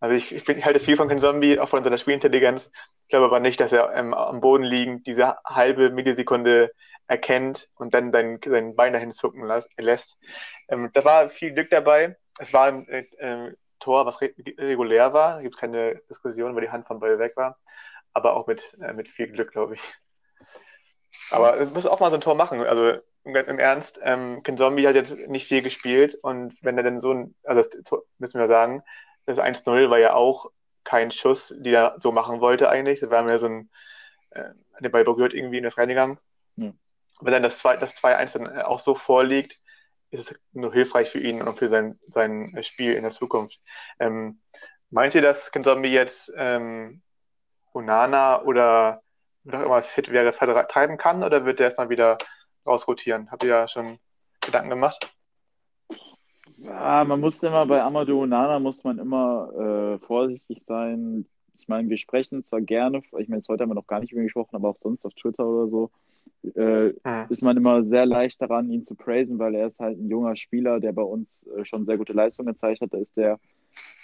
[0.00, 2.70] Also ich, ich, bin, ich halte viel von Ken Zombie, auch von seiner Spielintelligenz.
[3.04, 6.72] Ich glaube aber nicht, dass er ähm, am Boden liegend diese halbe Millisekunde
[7.06, 10.16] erkennt und dann sein, sein Bein dahin zucken lässt.
[10.68, 12.16] Ähm, da war viel Glück dabei.
[12.38, 15.36] Es war ein äh, äh, Tor, was re regulär war.
[15.36, 17.58] Da gibt es keine Diskussion, weil die Hand vom Ball weg war.
[18.14, 19.82] Aber auch mit, äh, mit viel Glück, glaube ich.
[21.30, 22.60] Aber es muss auch mal so ein Tor machen.
[22.62, 26.84] Also im, im Ernst, ähm, Ken Zombie hat jetzt nicht viel gespielt und wenn er
[26.84, 28.82] denn so ein, also das müssen wir sagen,
[29.26, 30.50] das 1-0 war ja auch
[30.84, 33.00] kein Schuss, die er so machen wollte eigentlich.
[33.00, 33.70] Das war mehr so ein,
[34.30, 36.18] äh, der Ball berührt irgendwie und ist reingegangen.
[36.56, 36.72] Ja.
[37.20, 39.56] Wenn dann das 2 das 2-1 dann auch so vorliegt,
[40.10, 43.58] ist es nur hilfreich für ihn und für sein, sein Spiel in der Zukunft.
[43.98, 44.40] Ähm,
[44.90, 47.02] meint ihr, dass Ken Zombie jetzt ähm,
[47.72, 49.02] Onana oder
[49.42, 52.18] noch immer fit wäre, vertreiben kann oder wird der erstmal wieder
[52.64, 53.30] rausrotieren?
[53.30, 53.98] Habt ihr ja schon
[54.40, 55.13] Gedanken gemacht?
[56.64, 59.50] Ja, man muss immer bei Amadou Onana muss man immer
[60.00, 61.26] äh, vorsichtig sein.
[61.58, 64.22] Ich meine, wir sprechen zwar gerne, ich meine, heute haben wir noch gar nicht über
[64.22, 65.90] ihn gesprochen, aber auch sonst auf Twitter oder so,
[66.54, 67.26] äh, Hm.
[67.30, 70.36] ist man immer sehr leicht daran, ihn zu praisen, weil er ist halt ein junger
[70.36, 72.94] Spieler, der bei uns äh, schon sehr gute Leistungen gezeigt hat.
[72.94, 73.40] Da ist der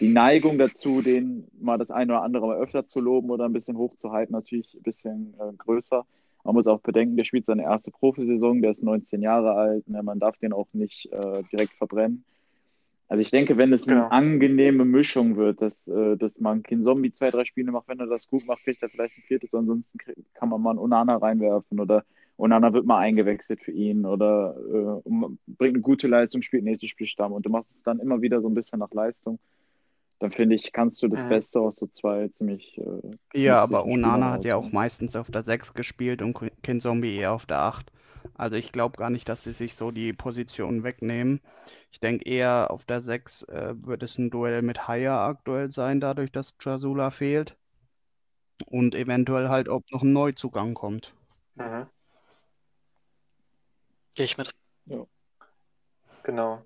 [0.00, 3.52] die Neigung dazu, den mal das eine oder andere mal öfter zu loben oder ein
[3.52, 6.06] bisschen hochzuhalten, natürlich ein bisschen äh, größer.
[6.44, 10.02] Man muss auch bedenken, der spielt seine erste Profisaison, der ist 19 Jahre alt, ne,
[10.02, 12.24] man darf den auch nicht äh, direkt verbrennen.
[13.10, 14.08] Also ich denke, wenn es eine Genau.
[14.10, 18.06] angenehme Mischung wird, dass, äh, dass man kein Zombie zwei, drei Spiele macht, wenn er
[18.06, 19.98] das gut macht, kriegt er vielleicht ein viertes, ansonsten
[20.34, 22.04] kann man mal einen Onana reinwerfen oder
[22.38, 26.90] Onana wird mal eingewechselt für ihn oder äh, um- bringt eine gute Leistung, spielt nächstes
[26.90, 29.40] Spiel Stamm und du machst es dann immer wieder so ein bisschen nach Leistung.
[30.20, 31.28] Dann finde ich, kannst du das Mhm.
[31.30, 35.42] Beste aus so zwei ziemlich äh, Ja, aber Onana hat ja auch meistens auf der
[35.42, 37.90] 6 gespielt und Ken Zombie eher auf der 8.
[38.34, 41.40] Also ich glaube gar nicht, dass sie sich so die Position wegnehmen.
[41.90, 46.00] Ich denke eher auf der 6 äh, wird es ein Duell mit Haya aktuell sein,
[46.00, 47.56] dadurch, dass Jasula fehlt.
[48.66, 51.14] Und eventuell halt, ob noch ein Neuzugang kommt.
[51.54, 51.86] Mhm.
[54.16, 54.50] Gehe ich mit.
[56.22, 56.64] Genau.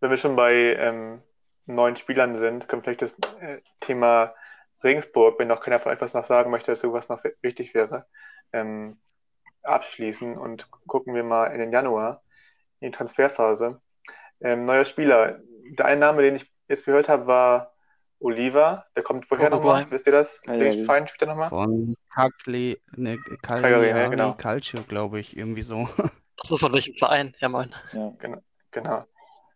[0.00, 1.22] Wenn wir schon bei ähm,
[1.66, 4.34] neuen Spielern sind, können vielleicht das äh, Thema
[4.84, 8.06] Regensburg, wenn noch keiner von etwas noch sagen möchte, dazu was noch wichtig wäre,
[8.52, 8.98] ähm,
[9.66, 12.22] abschließen und gucken wir mal in den Januar,
[12.80, 13.80] in die Transferphase.
[14.40, 15.40] Ähm, neuer Spieler.
[15.78, 17.72] Der eine Name, den ich jetzt gehört habe, war
[18.20, 18.86] Oliva.
[18.96, 19.86] Der kommt woher nochmal?
[19.90, 20.40] Wisst ihr das?
[20.44, 21.48] Verein spielt er nochmal?
[21.50, 24.32] Von Cagliari, ne, Cagliari, ne, genau.
[24.34, 25.88] Calcio, glaube ich, irgendwie so.
[26.40, 27.34] Achso, von welchem Verein?
[27.40, 27.70] Ja, moin.
[27.92, 28.12] Ja,
[28.70, 29.06] Genau.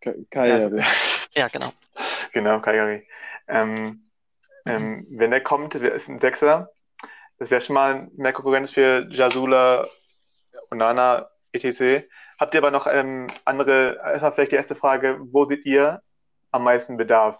[0.01, 0.83] Ka- Cagliari.
[1.33, 1.71] Ja, genau.
[2.33, 3.07] Genau, Cagliari.
[3.47, 4.03] Ähm,
[4.65, 6.71] ähm, wenn der kommt, wer ist ein Sechser.
[7.37, 9.87] Das wäre schon mal mehr Konkurrenz für Jasula,
[10.71, 12.05] Onana, etc.
[12.39, 16.01] Habt ihr aber noch ähm, andere, erstmal vielleicht die erste Frage, wo seht ihr
[16.51, 17.39] am meisten Bedarf?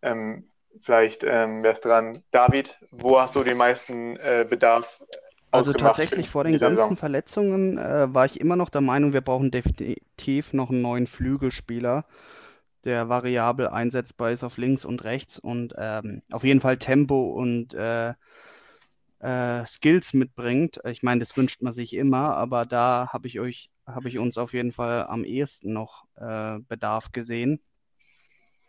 [0.00, 0.48] Ähm,
[0.82, 2.22] vielleicht ähm, wär's dran.
[2.30, 5.00] David, wo hast du den meisten äh, Bedarf
[5.50, 6.96] Also tatsächlich vor den ganzen Saison?
[6.96, 12.04] Verletzungen äh, war ich immer noch der Meinung, wir brauchen definitiv noch einen neuen Flügelspieler,
[12.84, 17.74] der variabel einsetzbar ist auf links und rechts und ähm, auf jeden Fall Tempo und
[17.74, 18.14] äh,
[19.22, 20.80] äh, Skills mitbringt.
[20.86, 24.38] Ich meine, das wünscht man sich immer, aber da habe ich euch, habe ich uns
[24.38, 27.60] auf jeden Fall am ehesten noch äh, Bedarf gesehen.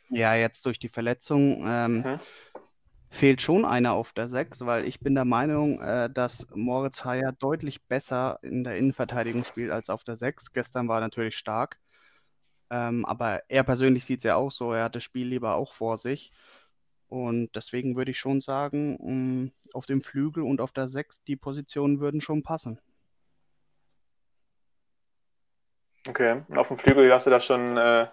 [0.09, 1.63] Ja, jetzt durch die Verletzung.
[1.67, 2.17] Ähm, Mhm.
[3.11, 7.31] fehlt schon einer auf der 6, weil ich bin der Meinung, äh, dass Moritz Heyer
[7.33, 10.51] deutlich besser in der Innenverteidigung spielt als auf der 6.
[10.51, 11.77] Gestern war er natürlich stark,
[12.71, 15.73] ähm, aber er persönlich sieht es ja auch so, er hat das Spiel lieber auch
[15.73, 16.33] vor sich.
[17.13, 18.97] Und deswegen würde ich schon sagen,
[19.43, 22.79] mh, auf dem Flügel und auf der 6, die Positionen würden schon passen.
[26.07, 28.07] Okay, und auf dem Flügel hast du da schon äh,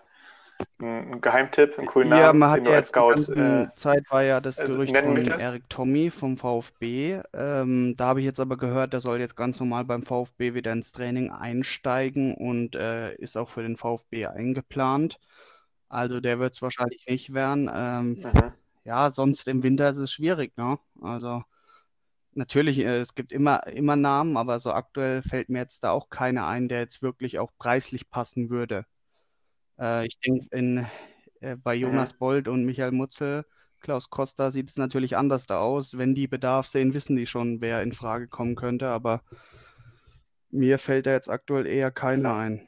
[0.81, 4.43] einen Geheimtipp, einen coolen Ja, Namen, man hat ja jetzt Scout äh, Zeit war ja
[4.43, 5.17] das also Gerücht von?
[5.17, 7.23] Erik Tommy vom VfB.
[7.33, 10.73] Ähm, da habe ich jetzt aber gehört, der soll jetzt ganz normal beim VfB wieder
[10.73, 15.19] ins Training einsteigen und äh, ist auch für den VfB eingeplant.
[15.89, 17.71] Also der wird es wahrscheinlich nicht werden.
[17.75, 18.60] Ähm, Mhm.
[18.91, 20.77] Ja, sonst im Winter ist es schwierig, ne?
[21.01, 21.45] Also
[22.33, 26.11] natürlich, äh, es gibt immer, immer Namen, aber so aktuell fällt mir jetzt da auch
[26.11, 28.85] keiner ein, der jetzt wirklich auch preislich passen würde.
[29.79, 30.49] Äh, ich denke,
[31.41, 31.77] äh, bei.
[31.77, 33.47] Jonas Bold und Michael Mutzel,
[33.81, 35.97] Klaus Costa sieht es natürlich anders da aus.
[35.97, 38.89] Wenn die Bedarf sehen, wissen die schon, wer in Frage kommen könnte.
[38.89, 39.23] Aber
[40.51, 42.67] mir fällt da jetzt aktuell eher keiner ein.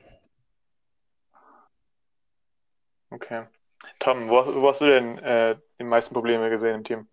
[3.11, 3.47] Okay.
[3.99, 7.07] Tom, wo, wo hast du denn äh, die meisten Probleme gesehen im Team?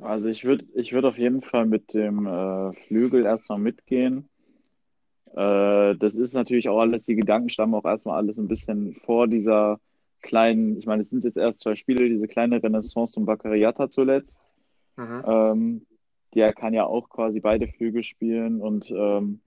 [0.00, 4.28] Also ich würde ich würd auf jeden Fall mit dem äh, Flügel erstmal mitgehen.
[5.34, 9.28] Äh, das ist natürlich auch alles, die Gedanken stammen auch erstmal alles ein bisschen vor
[9.28, 9.78] dieser
[10.22, 14.40] kleinen, ich meine, es sind jetzt erst zwei Spiele, diese kleine Renaissance und Baccariata zuletzt.
[14.96, 15.24] Mhm.
[15.26, 15.86] Ähm,
[16.34, 19.40] der kann ja auch quasi beide Flügel spielen und ähm,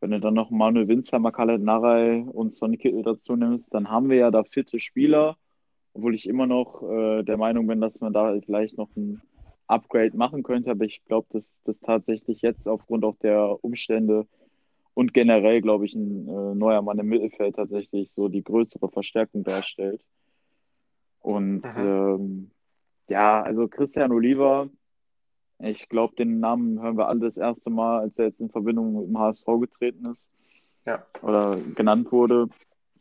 [0.00, 4.08] wenn du dann noch Manuel Winzer, Makalet Narei und Sonny Kittel dazu nimmst, dann haben
[4.08, 5.36] wir ja da fitte Spieler,
[5.98, 9.20] obwohl ich immer noch äh, der Meinung bin, dass man da vielleicht noch ein
[9.66, 14.26] Upgrade machen könnte, aber ich glaube, dass das tatsächlich jetzt aufgrund auch der Umstände
[14.94, 19.42] und generell, glaube ich, ein äh, neuer Mann im Mittelfeld tatsächlich so die größere Verstärkung
[19.42, 20.00] darstellt.
[21.20, 22.52] Und ähm,
[23.08, 24.68] ja, also Christian Oliver,
[25.58, 29.00] ich glaube, den Namen hören wir alle das erste Mal, als er jetzt in Verbindung
[29.00, 30.28] mit dem HSV getreten ist
[30.86, 31.04] Ja.
[31.22, 32.48] oder genannt wurde.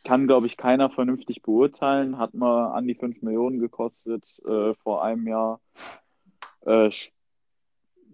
[0.04, 2.18] Kann, glaube ich, keiner vernünftig beurteilen.
[2.18, 5.60] Hat mal an die 5 Millionen gekostet äh, vor einem Jahr.
[6.66, 7.14] Äh, sp-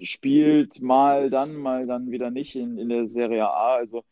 [0.01, 3.75] spielt mal dann, mal dann wieder nicht in, in der Serie A.
[3.75, 4.03] Also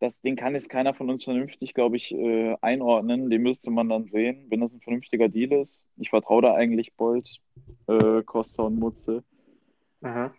[0.00, 3.30] das, den kann jetzt keiner von uns vernünftig, glaube ich, äh, einordnen.
[3.30, 5.80] Den müsste man dann sehen, wenn das ein vernünftiger Deal ist.
[5.96, 7.40] Ich vertraue da eigentlich Bolt,
[7.88, 9.24] äh, Costa und Mutze.
[10.00, 10.32] Mhm.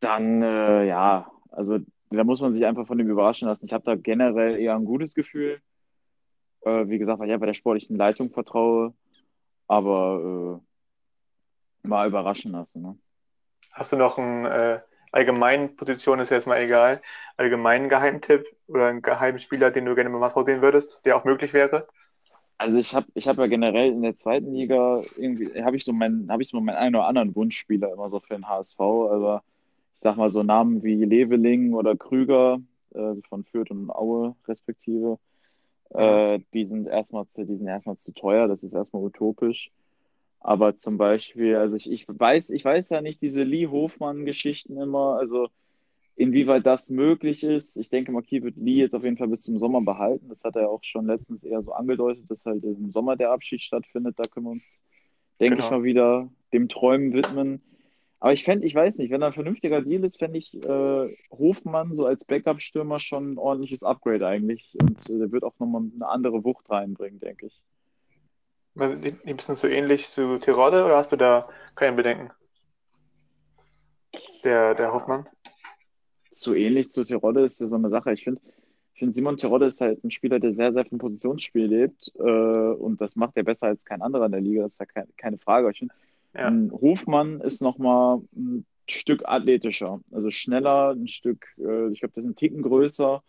[0.00, 1.78] Dann, äh, ja, also
[2.10, 3.66] da muss man sich einfach von dem überraschen lassen.
[3.66, 5.60] Ich habe da generell eher ein gutes Gefühl.
[6.62, 8.94] Äh, wie gesagt, weil ich einfach der sportlichen Leitung vertraue.
[9.66, 10.60] Aber
[11.84, 12.82] äh, mal überraschen lassen.
[12.82, 12.98] Ne?
[13.72, 14.80] Hast du noch einen äh,
[15.12, 17.00] allgemeinen Position, ist jetzt mal egal,
[17.36, 21.52] allgemeinen Geheimtipp oder einen geheimen Spieler, den du gerne mal sehen würdest, der auch möglich
[21.52, 21.86] wäre?
[22.58, 25.92] Also ich habe ich hab ja generell in der zweiten Liga irgendwie, habe ich so
[25.92, 29.44] meinen, habe ich so meinen einen oder anderen Wunschspieler immer so für den HSV, aber
[29.94, 32.58] ich sag mal so Namen wie Leveling oder Krüger,
[32.94, 35.18] äh, von Fürth und Aue respektive,
[35.90, 39.70] äh, die sind erstmal zu, die sind erstmal zu teuer, das ist erstmal utopisch.
[40.40, 45.16] Aber zum Beispiel, also ich, ich weiß, ich weiß ja nicht diese Lee Hofmann-Geschichten immer,
[45.18, 45.48] also
[46.16, 47.76] inwieweit das möglich ist.
[47.76, 50.28] Ich denke, Marquis wird Lee jetzt auf jeden Fall bis zum Sommer behalten.
[50.28, 53.62] Das hat er auch schon letztens eher so angedeutet, dass halt im Sommer der Abschied
[53.62, 54.14] stattfindet.
[54.18, 54.80] Da können wir uns,
[55.40, 55.66] denke Genau.
[55.66, 57.62] ich mal, wieder dem Träumen widmen.
[58.20, 61.16] Aber ich fände, ich weiß nicht, wenn da ein vernünftiger Deal ist, fände ich äh,
[61.30, 64.76] Hofmann so als Backup-Stürmer schon ein ordentliches Upgrade eigentlich.
[64.80, 67.60] Und äh, der wird auch nochmal eine andere Wucht reinbringen, denke ich.
[68.74, 72.30] Ein bisschen so ähnlich zu Tirode oder hast du da keine Bedenken?
[74.44, 75.28] Der, der Hoffmann?
[76.40, 78.12] so ähnlich zu Terodde ist ja so eine Sache.
[78.12, 78.40] Ich finde,
[78.94, 82.12] ich finde, Simon Terodde ist halt ein Spieler, der sehr, sehr vom Positionsspiel lebt.
[82.18, 84.62] Äh, und das macht er besser als kein anderer in der Liga.
[84.62, 85.70] Das ist ja kein, keine Frage.
[85.70, 85.94] Ich finde,
[86.34, 86.48] Ja.
[86.48, 90.00] ein Hofmann ist nochmal ein Stück athletischer.
[90.10, 93.22] Also schneller, ein Stück, äh, ich glaube, das ist ein Ticken größer,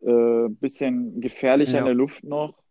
[0.00, 1.78] äh, bisschen gefährlicher Ja.
[1.80, 2.62] in der Luft noch.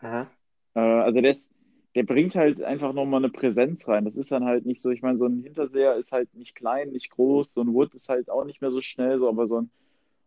[0.00, 0.26] Mhm.
[0.74, 1.50] Äh, also der ist,
[1.94, 4.04] der bringt halt einfach nochmal eine Präsenz rein.
[4.04, 6.90] Das ist dann halt nicht so, ich meine, so ein Hinterseher ist halt nicht klein,
[6.90, 9.60] nicht groß, so ein Wood ist halt auch nicht mehr so schnell, so, aber so
[9.60, 9.70] ein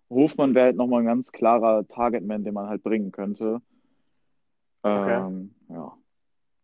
[0.09, 3.61] Hofmann wäre halt nochmal ein ganz klarer Targetman, den man halt bringen könnte.
[4.83, 5.97] Ähm, ja.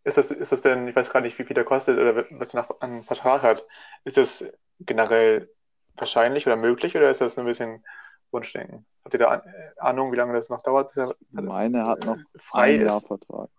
[0.03, 2.53] Ist das, ist das denn, ich weiß gar nicht, wie viel der kostet oder was
[2.53, 3.65] er nach an Vertrag hat.
[4.03, 4.43] Ist das
[4.79, 5.49] generell
[5.95, 7.83] wahrscheinlich oder möglich oder ist das ein bisschen
[8.31, 8.85] Wunschdenken?
[9.03, 9.41] Habt ihr da äh,
[9.77, 13.07] Ahnung, wie lange das noch dauert, bis Meine hat noch frei ein Jahr ist?
[13.07, 13.49] Vertrag.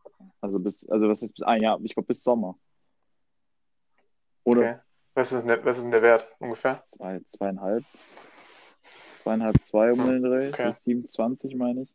[0.40, 1.78] Also bis, also was ist bis ein Jahr?
[1.82, 2.56] Ich glaube bis Sommer.
[4.44, 4.78] Oder Okay.
[5.14, 6.82] Was ist denn der, was ist denn der Wert ungefähr?
[6.86, 7.84] zwei, zweieinhalb.
[9.16, 10.66] Zweieinhalb, zwei um den Dreh, okay.
[10.66, 11.94] bis 27, meine ich.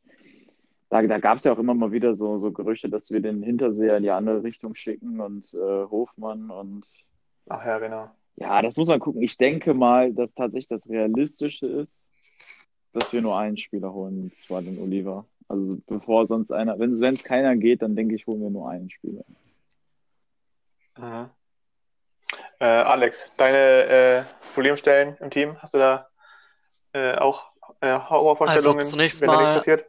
[0.89, 3.43] Da, da gab es ja auch immer mal wieder so, so Gerüchte, dass wir den
[3.43, 6.87] Hinterseher in die andere Richtung schicken und äh, Hofmann und
[7.49, 8.09] Ach ja, genau.
[8.37, 9.21] ja, das muss man gucken.
[9.21, 11.93] Ich denke mal, dass tatsächlich das Realistische ist,
[12.93, 15.25] dass wir nur einen Spieler holen, und zwar den Oliver.
[15.49, 18.89] Also bevor sonst einer, wenn es keiner geht, dann denke ich, holen wir nur einen
[18.89, 19.23] Spieler.
[20.97, 21.29] Mhm.
[22.59, 24.23] Äh, Alex, deine äh,
[24.53, 26.07] Problemstellen im Team, hast du da
[26.93, 29.85] äh, auch äh, Horrorvorstellungen, Also zunächst wenn da nichts mal- passiert?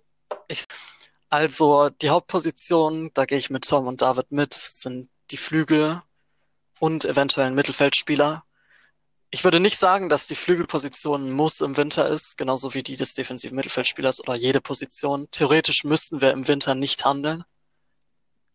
[0.48, 0.64] Ich,
[1.28, 6.02] also die Hauptpositionen, da gehe ich mit Tom und David mit, sind die Flügel
[6.78, 8.44] und eventuell ein Mittelfeldspieler.
[9.30, 13.12] Ich würde nicht sagen, dass die Flügelposition Muss im Winter ist, genauso wie die des
[13.12, 15.28] defensiven Mittelfeldspielers oder jede Position.
[15.30, 17.44] Theoretisch müssten wir im Winter nicht handeln.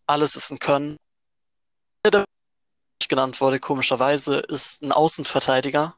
[0.07, 0.97] Alles ist ein Können.
[2.05, 2.25] Der
[3.07, 5.95] genannt wurde, komischerweise, ist ein Außenverteidiger.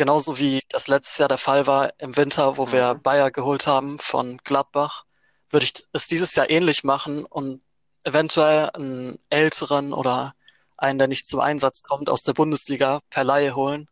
[0.00, 3.02] Genauso wie das letztes Jahr der Fall war im Winter, wo wir Mhm.
[3.02, 5.04] Bayer geholt haben von Gladbach,
[5.50, 7.60] würde ich es dieses Jahr ähnlich machen und
[8.04, 10.32] eventuell einen älteren oder
[10.78, 13.90] einen, der nicht zum Einsatz kommt, aus der Bundesliga per Laie holen,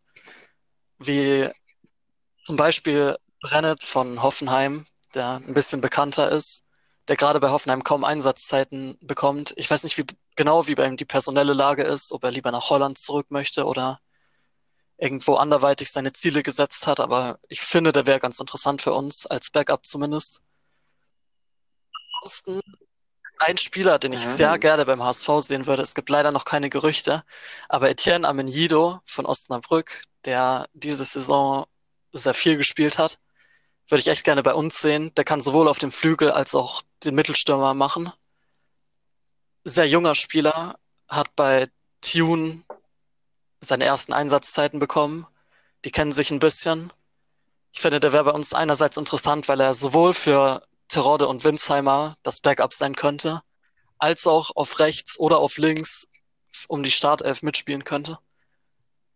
[0.99, 1.51] wie
[2.47, 6.65] Zum Beispiel Brennett von Hoffenheim, der ein bisschen bekannter ist,
[7.09, 9.53] der gerade bei Hoffenheim kaum Einsatzzeiten bekommt.
[9.59, 12.51] Ich weiß nicht wie, genau, wie bei ihm die personelle Lage ist, ob er lieber
[12.51, 14.01] nach Holland zurück möchte oder
[14.99, 19.27] irgendwo anderweitig seine Ziele gesetzt hat, aber ich finde, der wäre ganz interessant für uns,
[19.27, 20.43] als Backup zumindest.
[22.21, 22.61] Ansonsten
[23.39, 24.37] ein Spieler, den ich Mhm.
[24.37, 27.23] sehr gerne beim HSV sehen würde, es gibt leider noch keine Gerüchte,
[27.69, 31.67] aber Etienne Amenjido von Osnabrück, der diese Saison
[32.13, 33.19] sehr viel gespielt hat,
[33.89, 35.15] würde ich echt gerne bei uns sehen.
[35.15, 38.13] Der kann sowohl auf dem Flügel als auch den Mittelstürmer machen.
[39.65, 41.69] Sehr junger Spieler, hat bei
[42.01, 42.65] Tune
[43.61, 45.27] seine ersten Einsatzzeiten bekommen.
[45.85, 46.93] Die kennen sich ein bisschen.
[47.73, 52.17] Ich finde, der wäre bei uns einerseits interessant, weil er sowohl für Terodde und Winsheimer
[52.23, 53.43] das Backup sein könnte,
[53.99, 56.09] als auch auf rechts oder auf links
[56.67, 58.19] um die Startelf mitspielen könnte.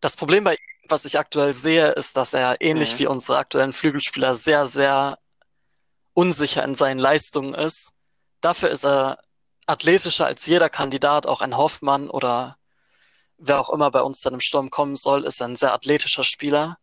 [0.00, 2.98] Das Problem bei ihm, was ich aktuell sehe, ist, dass er ähnlich Mhm.
[2.98, 5.18] wie unsere aktuellen Flügelspieler sehr, sehr
[6.14, 7.90] unsicher in seinen Leistungen ist.
[8.40, 9.18] Dafür ist er
[9.66, 12.58] athletischer als jeder Kandidat, auch ein Hoffmann oder
[13.44, 16.78] wer auch immer bei uns dann im Sturm kommen soll, ist ein sehr athletischer Spieler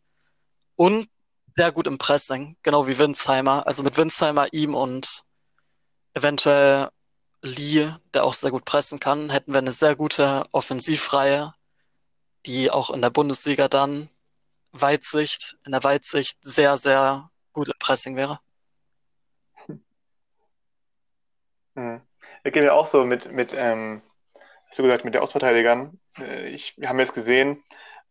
[0.76, 1.10] und
[1.56, 3.66] sehr gut im Pressing, genau wie Winsheimer.
[3.66, 5.24] Also mit Winsheimer, ihm und
[6.14, 6.90] eventuell
[7.42, 11.54] Lee, der auch sehr gut pressen kann, hätten wir eine sehr gute Offensivreihe,
[12.46, 14.10] die auch in der Bundesliga dann
[14.72, 18.40] Weitsicht, in der Weitsicht sehr, sehr gut im Pressing wäre.
[21.76, 22.02] Mhm.
[22.44, 24.02] Da gehen wir auch so mit, mit ähm,
[24.68, 26.00] hast du gesagt, mit den Ostverteidigern.
[26.22, 27.64] Äh, Ich, wir haben jetzt gesehen,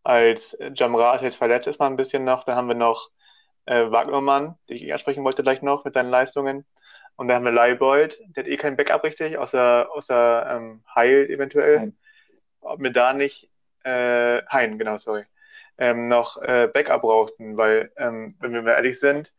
[0.03, 3.09] als Jamrat jetzt verletzt ist mal ein bisschen noch, dann haben wir noch
[3.65, 6.65] äh, Wagnermann, den ich ansprechen wollte gleich noch mit seinen Leistungen.
[7.15, 11.29] Und dann haben wir Leibold, der hat eh kein Backup richtig, außer, außer ähm, Heil
[11.29, 11.79] eventuell.
[11.79, 11.97] Hein.
[12.61, 13.49] Ob wir da nicht,
[13.83, 15.25] äh, Hein, genau, sorry,
[15.77, 19.33] ähm, noch äh, Backup brauchten, weil, ähm, wenn wir mal ehrlich sind,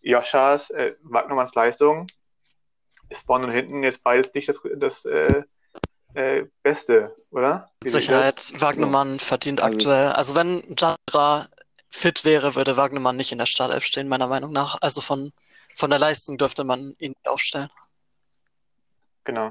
[0.00, 2.06] Joschas, äh, Wagnermanns Leistung
[3.10, 5.42] ist vorne und hinten jetzt beides nicht das, das äh,
[6.14, 7.66] äh, Beste, oder?
[7.80, 7.92] Wie Mit?
[7.92, 11.48] Sicherheit, Wagnermann verdient Also- aktuell, also wenn Jandra
[11.88, 14.78] fit wäre, würde Wagnermann nicht in der Startelf stehen, meiner Meinung nach.
[14.80, 15.32] Also von,
[15.74, 17.68] von der Leistung dürfte man ihn nicht aufstellen.
[19.24, 19.50] Genau.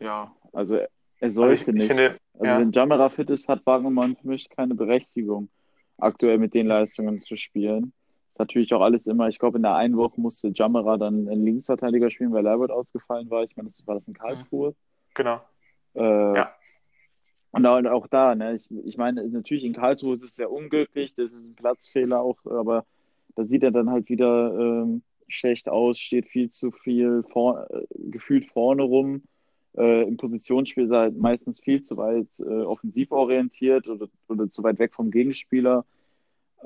[0.00, 0.88] Ja, also er
[1.20, 1.86] Also sollte ich, ich nicht.
[1.88, 2.58] finde, Also ja.
[2.60, 5.48] wenn Jamera fit ist, hat Wagnermann für mich keine Berechtigung,
[5.98, 7.92] aktuell mit den Leistungen zu spielen.
[8.32, 11.44] Ist natürlich auch alles immer, ich glaube, in der einen Woche musste Jamera dann einen
[11.44, 13.44] Linksverteidiger spielen, weil Leibold ausgefallen war.
[13.44, 14.74] Ich meine, das war das in Karlsruhe.
[15.14, 15.40] Genau.
[15.94, 16.00] Äh,
[16.36, 16.54] Ja.
[17.52, 21.32] Und auch, da, ne, ich, ich meine, natürlich in Karlsruhe ist es sehr unglücklich, das
[21.32, 22.84] ist ein Platzfehler auch, aber
[23.36, 27.86] da sieht er dann halt wieder ähm, schlecht aus, steht viel zu viel vor, äh,
[28.10, 29.22] gefühlt vorne rum.
[29.76, 34.48] Äh, Im Positionsspiel ist er halt meistens viel zu weit äh, offensiv orientiert oder, oder
[34.48, 35.84] zu weit weg vom Gegenspieler.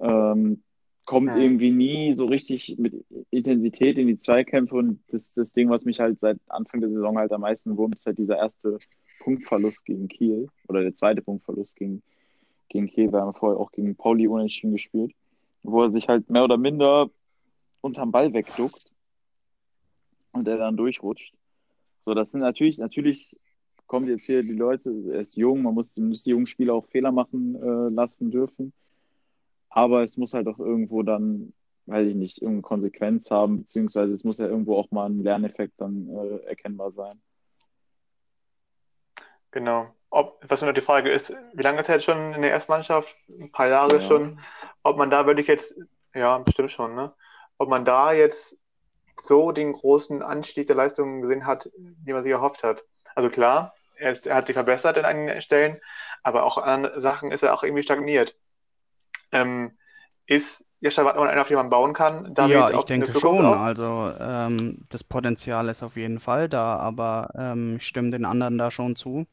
[0.01, 0.63] Ähm,
[1.09, 1.41] kommt Mhm.
[1.41, 2.93] irgendwie nie so richtig mit
[3.31, 7.17] Intensität in die Zweikämpfe und das, das Ding, was mich halt seit Anfang der Saison
[7.17, 8.79] halt am meisten wurmt, ist halt dieser erste
[9.21, 12.03] Punktverlust gegen Kiel oder der zweite Punktverlust gegen,
[12.69, 13.11] gegen Kiel.
[13.11, 15.13] Wir haben vorher auch gegen Pauli unentschieden gespielt,
[15.63, 17.09] wo er sich halt mehr oder minder
[17.81, 18.93] unterm Ball wegduckt
[20.33, 21.33] und er dann durchrutscht.
[22.05, 23.35] So, das sind natürlich, natürlich
[23.87, 26.87] kommt jetzt wieder die Leute, er ist jung, man muss, muss die jungen Spieler auch
[26.89, 28.75] Fehler machen äh, lassen dürfen.
[29.79, 31.53] Aber es muss halt auch irgendwo dann,
[31.87, 35.75] weiß ich nicht, irgendeine Konsequenz haben, beziehungsweise es muss ja irgendwo auch mal ein Lerneffekt
[35.81, 37.23] dann äh, erkennbar sein.
[39.53, 39.95] Genau.
[40.11, 43.15] Ob, was nur die Frage ist, wie lange ist er jetzt schon in der Erstmannschaft?
[43.29, 44.01] Ein paar Jahre Ja.
[44.01, 44.41] schon.
[44.83, 45.77] Ob man da wirklich jetzt,
[46.13, 47.15] ja, bestimmt schon, ne?
[47.57, 48.59] Ob man da jetzt
[49.21, 52.85] so den großen Anstieg der Leistungen gesehen hat, die man sich erhofft hat.
[53.15, 55.81] Also klar, er, ist, er hat sich verbessert in einigen Stellen,
[56.25, 58.35] aber auch an Sachen ist er auch irgendwie stagniert.
[59.33, 59.77] Ähm,
[60.27, 62.35] ist Jascha Wattmann einer, auf den man bauen kann?
[62.35, 63.45] David, Ja, ich denke schon.
[63.45, 63.55] auch?
[63.55, 68.59] Also ähm, das Potenzial ist auf jeden Fall da, aber ähm, ich stimme den anderen
[68.59, 69.27] da schon zu,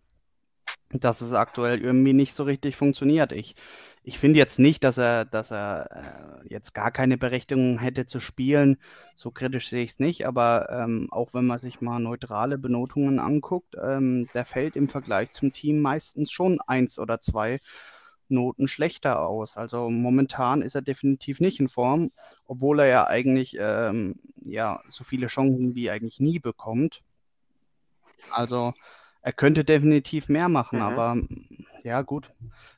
[0.91, 3.32] dass es aktuell irgendwie nicht so richtig funktioniert.
[3.32, 3.55] Ich,
[4.03, 8.20] ich finde jetzt nicht, dass er, dass er äh, jetzt gar keine Berechtigung hätte zu
[8.20, 8.78] spielen.
[9.15, 13.20] So kritisch sehe ich es nicht, aber ähm, auch wenn man sich mal neutrale Benotungen
[13.20, 17.59] anguckt, ähm, der fällt im Vergleich zum Team meistens schon eins oder zwei
[18.30, 19.57] Noten schlechter aus.
[19.57, 22.11] Also momentan ist er definitiv nicht in Form,
[22.45, 27.03] obwohl er ja eigentlich ähm, ja so viele Chancen wie eigentlich nie bekommt.
[28.30, 28.73] Also
[29.21, 30.82] er könnte definitiv mehr machen, Mhm.
[30.82, 31.17] aber
[31.84, 32.32] ja gut,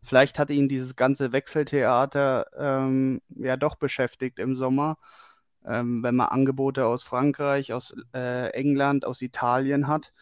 [0.03, 4.97] vielleicht hat ihn dieses ganze Wechseltheater ähm, ja doch beschäftigt im Sommer.
[5.65, 10.13] Ähm, wenn man Angebote aus Frankreich, aus äh, England, aus Italien hat,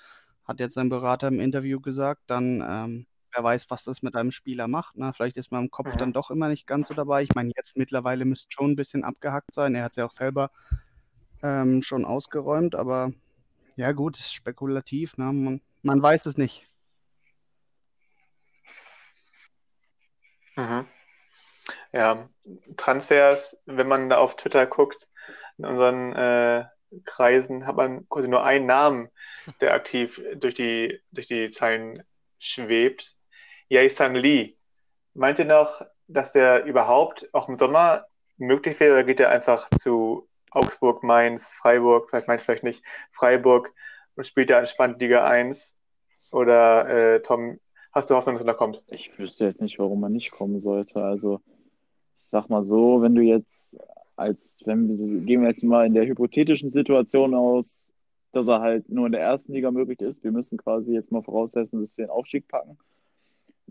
[0.45, 4.31] hat jetzt sein Berater im Interview gesagt, dann ähm, wer weiß, was das mit einem
[4.31, 4.97] Spieler macht.
[4.97, 5.11] Ne?
[5.13, 5.97] Vielleicht ist man im Kopf Mhm.
[5.97, 7.23] dann doch immer nicht ganz so dabei.
[7.23, 9.75] Ich meine, jetzt mittlerweile müsste schon ein bisschen abgehackt sein.
[9.75, 10.51] Er hat es ja auch selber
[11.43, 13.11] ähm, schon ausgeräumt, aber
[13.75, 15.17] ja gut, ist spekulativ.
[15.17, 15.25] Ne?
[15.33, 16.67] Man, man weiß es nicht.
[20.55, 20.85] Mhm.
[21.91, 22.29] Ja,
[22.77, 25.07] Transfers, wenn man da auf Twitter guckt,
[25.57, 26.65] in unseren äh,
[27.05, 29.09] Kreisen hat man quasi nur einen Namen,
[29.61, 32.03] der aktiv durch die, durch die Zeilen
[32.39, 33.15] schwebt.
[33.69, 34.55] Jason Lee.
[35.13, 38.05] Meint ihr noch, dass der überhaupt auch im Sommer
[38.37, 43.73] möglich wäre oder geht er einfach zu Augsburg, Mainz, Freiburg, vielleicht Mainz vielleicht nicht, Freiburg
[44.15, 45.75] und spielt da entspannt Liga 1?
[46.31, 47.59] Oder äh, Tom,
[47.91, 48.83] hast du Hoffnung, dass er da kommt?
[48.87, 51.03] Ich wüsste jetzt nicht, warum man nicht kommen sollte.
[51.03, 51.41] Also,
[52.17, 53.77] ich sag mal so, wenn du jetzt
[54.15, 57.91] als, wenn wir, gehen wir jetzt mal in der hypothetischen Situation aus,
[58.31, 60.23] dass er halt nur in der ersten Liga möglich ist.
[60.23, 62.77] Wir müssen quasi jetzt mal voraussetzen, dass wir einen Aufstieg packen.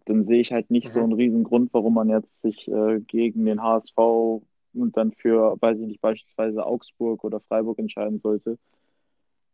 [0.06, 0.92] Dann sehe ich halt nicht Mhm.
[0.92, 4.42] so einen riesen Grund, warum man jetzt sich äh, gegen den HSV
[4.74, 8.58] und dann für, weiß ich nicht, beispielsweise Augsburg oder Freiburg entscheiden sollte.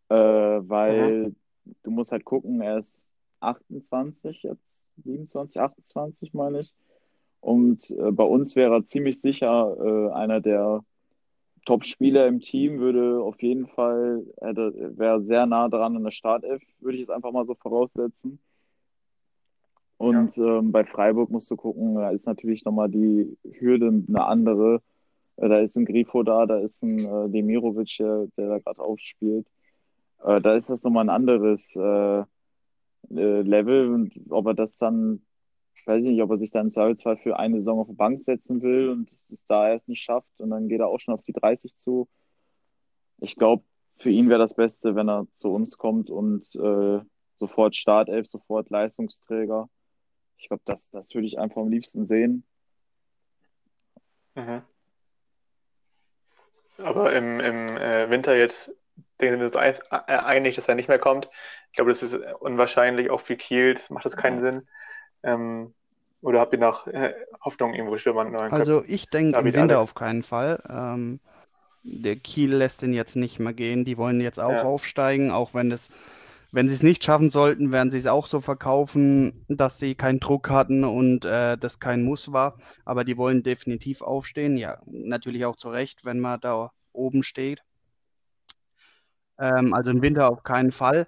[0.09, 1.35] Äh, weil
[1.83, 3.09] du musst halt gucken, er ist
[3.41, 6.73] 28 jetzt, 27, 28 meine ich.
[7.41, 10.85] Und äh, bei uns wäre er ziemlich sicher äh, einer der
[11.67, 16.97] Top-Spieler im Team, würde auf jeden Fall, wäre sehr nah dran an der Startelf, würde
[16.97, 18.41] ich jetzt einfach mal so voraussetzen.
[20.01, 24.81] Und ähm, bei Freiburg musst du gucken, da ist natürlich nochmal die Hürde eine andere.
[25.37, 28.81] Äh, da ist ein Grifo da, da ist ein äh, Demirovic, der, der da gerade
[28.81, 29.47] aufspielt.
[30.25, 32.25] Äh, da ist das nochmal ein anderes äh, äh,
[33.11, 33.93] Level.
[33.93, 35.21] Und ob er das dann,
[35.85, 38.21] weiß ich nicht, ob er sich dann im Zweifelsfall für eine Saison auf die Bank
[38.21, 41.23] setzen will und es da erst nicht schafft und dann geht er auch schon auf
[41.25, 42.09] die 30 zu.
[43.19, 43.65] Ich glaube,
[43.99, 47.01] für ihn wäre das Beste, wenn er zu uns kommt und äh,
[47.35, 49.69] sofort Startelf, sofort Leistungsträger.
[50.41, 52.45] Ich glaube, das, das würde ich einfach am liebsten sehen.
[54.35, 54.63] Mhm.
[56.79, 58.71] Aber im, im äh, Winter jetzt
[59.21, 61.29] denken wir uns äh, einig, dass er nicht mehr kommt.
[61.71, 63.11] Ich glaube, das ist unwahrscheinlich.
[63.11, 64.67] Auch für Kiels macht das keinen Sinn.
[65.23, 65.75] Ähm,
[66.23, 68.53] oder habt ihr noch äh, Hoffnung irgendwo Stürmer Köpfen?
[68.53, 69.79] Also ich denke im Winter Alex.
[69.79, 70.63] auf keinen Fall.
[70.69, 71.21] Ähm,
[71.83, 73.85] der Kiel lässt den jetzt nicht mehr gehen.
[73.85, 74.63] Die wollen jetzt auch Ja.
[74.63, 75.91] aufsteigen, auch wenn es,
[76.53, 80.21] wenn sie es nicht schaffen sollten, werden sie es auch so verkaufen, dass sie keinen
[80.21, 82.59] Druck hatten und äh, das kein Muss war.
[82.85, 84.57] Aber die wollen definitiv aufstehen.
[84.57, 87.63] Ja, natürlich auch zu Recht, wenn man da oben steht.
[89.39, 91.07] Ähm, also im Winter auf keinen Fall.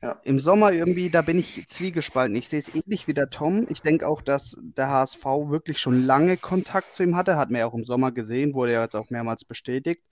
[0.00, 0.20] Ja.
[0.22, 2.36] Im Sommer irgendwie, da bin ich zwiegespalten.
[2.36, 3.66] Ich sehe es ähnlich wie der Tom.
[3.70, 7.36] Ich denke auch, dass der HSV wirklich schon lange Kontakt zu ihm hatte.
[7.36, 10.02] Hat man ja auch im Sommer gesehen, wurde ja jetzt auch mehrmals bestätigt.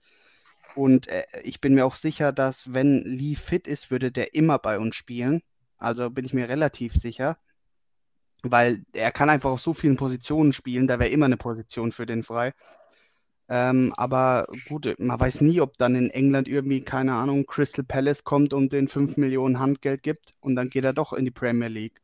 [0.75, 4.59] Und äh, ich bin mir auch sicher, dass wenn Lee fit ist, würde der immer
[4.59, 5.41] bei uns spielen.
[5.77, 7.37] Also bin ich mir relativ sicher.
[8.43, 12.05] Weil er kann einfach auf so vielen Positionen spielen, da wäre immer eine Position für
[12.05, 12.53] den frei.
[13.49, 18.23] Ähm, aber gut, man weiß nie, ob dann in England irgendwie, keine Ahnung, Crystal Palace
[18.23, 21.67] kommt und den 5 Millionen Handgeld gibt und dann geht er doch in die Premier
[21.67, 22.01] League.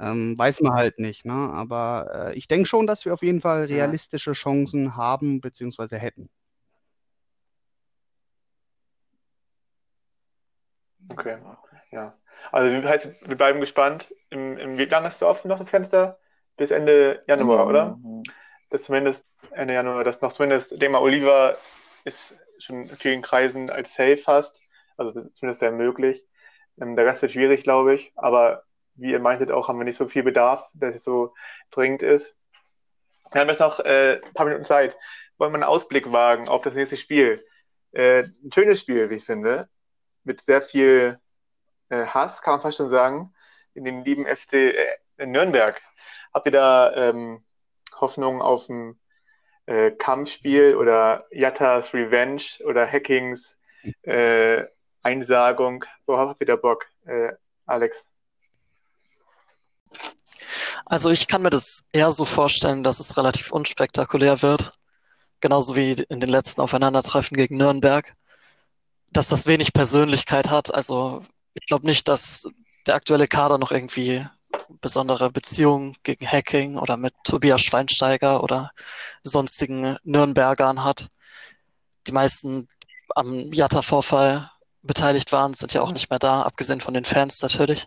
[0.00, 1.32] Ähm, weiß man halt nicht, ne?
[1.32, 5.98] Aber äh, ich denke schon, dass wir auf jeden Fall realistische Chancen haben bzw.
[5.98, 6.28] hätten.
[11.12, 11.38] Okay,
[11.90, 12.14] ja.
[12.52, 14.12] Also wir, heißt, wir bleiben gespannt.
[14.30, 16.18] Im, im, wie lange ist offen noch das Fenster?
[16.56, 17.98] Bis Ende Januar, oder?
[18.70, 21.56] Bis zumindest Ende Januar, dass noch zumindest, mal, Oliver
[22.04, 24.58] ist schon in vielen Kreisen als safe fast.
[24.96, 26.24] Also das ist zumindest sehr möglich.
[26.80, 28.12] Ähm, der Rest wird schwierig, glaube ich.
[28.16, 31.34] Aber wie ihr meintet auch, haben wir nicht so viel Bedarf, dass es so
[31.70, 32.34] dringend ist.
[33.32, 34.96] Wir haben jetzt noch äh, ein paar Minuten Zeit.
[35.36, 37.44] Wollen wir einen Ausblick wagen auf das nächste Spiel?
[37.92, 39.68] Äh, ein schönes Spiel, wie ich finde.
[40.28, 41.18] Mit sehr viel
[41.88, 43.32] äh, Hass, kann man fast schon sagen.
[43.72, 45.80] In den lieben FC äh, Nürnberg.
[46.34, 47.42] Habt ihr da ähm,
[47.98, 49.00] Hoffnung auf ein
[49.64, 53.58] äh, Kampfspiel oder Yattas Revenge oder Hackings
[54.02, 54.64] äh,
[55.02, 55.86] Einsagung?
[56.04, 57.32] Worauf habt ihr da Bock, äh,
[57.64, 58.04] Alex?
[60.84, 64.74] Also ich kann mir das eher so vorstellen, dass es relativ unspektakulär wird.
[65.40, 68.14] Genauso wie in den letzten Aufeinandertreffen gegen Nürnberg.
[69.10, 70.72] Dass das wenig Persönlichkeit hat.
[70.72, 71.22] Also
[71.54, 72.46] ich glaube nicht, dass
[72.86, 74.26] der aktuelle Kader noch irgendwie
[74.80, 78.72] besondere Beziehungen gegen Hacking oder mit Tobias Schweinsteiger oder
[79.22, 81.08] sonstigen Nürnbergern hat.
[82.06, 82.68] Die meisten
[83.14, 84.50] am Jatta-Vorfall
[84.82, 87.86] beteiligt waren, sind ja auch nicht mehr da, abgesehen von den Fans natürlich.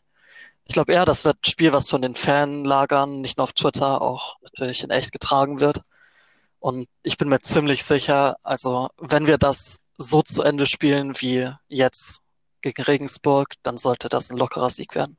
[0.66, 4.02] Ich glaube eher, das wird ein Spiel, was von den Fanlagern, nicht nur auf Twitter,
[4.02, 5.82] auch natürlich in echt getragen wird.
[6.60, 11.50] Und ich bin mir ziemlich sicher, also wenn wir das so zu Ende spielen wie
[11.68, 12.22] jetzt
[12.62, 15.18] gegen Regensburg, dann sollte das ein lockerer Sieg werden.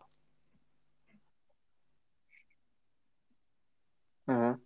[4.27, 4.61] Mhm.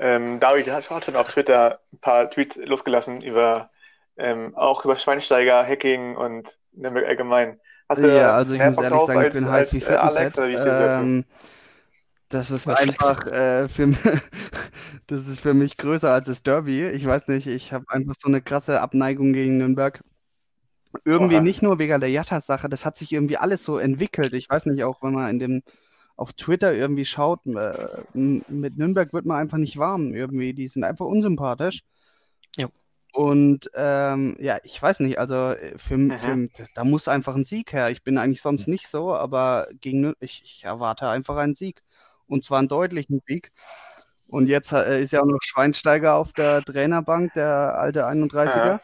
[0.00, 3.70] Ähm, David hat schon auf Twitter ein paar Tweets losgelassen über
[4.16, 7.60] ähm, auch über Schweinsteiger, Hacking und Nürnberg allgemein.
[7.88, 10.48] Hast du ja, also ich muss ehrlich sagen, ich bin heiß wie äh, Alex, oder
[10.48, 11.24] wie ähm,
[12.28, 13.92] das ist einfach äh, für
[15.06, 16.86] das ist für mich größer als das Derby.
[16.86, 20.02] Ich weiß nicht, ich habe einfach so eine krasse Abneigung gegen Nürnberg.
[21.04, 21.42] Irgendwie Oha.
[21.42, 24.32] nicht nur wegen der Jatta-Sache, das hat sich irgendwie alles so entwickelt.
[24.32, 25.62] Ich weiß nicht, auch wenn man in dem
[26.16, 30.52] auf Twitter irgendwie schaut, äh, mit Nürnberg wird man einfach nicht warm irgendwie.
[30.52, 31.82] Die sind einfach unsympathisch.
[32.56, 32.66] Ja.
[33.12, 36.18] Und ähm, ja, ich weiß nicht, also äh, für, mhm.
[36.18, 37.90] für das, da muss einfach ein Sieg her.
[37.90, 41.82] Ich bin eigentlich sonst nicht so, aber gegen ich, ich erwarte einfach einen Sieg.
[42.28, 43.50] Und zwar einen deutlichen Sieg.
[44.28, 48.80] Und jetzt äh, ist ja auch noch Schweinsteiger auf der Trainerbank, der alte 31er.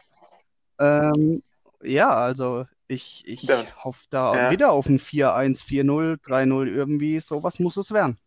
[0.79, 1.43] Ja, ähm,
[1.83, 3.63] ja also ich, ich ja.
[3.83, 4.51] hoffe da ja.
[4.51, 8.17] wieder auf ein 4-1, 4-0, 3-0, irgendwie sowas muss es werden.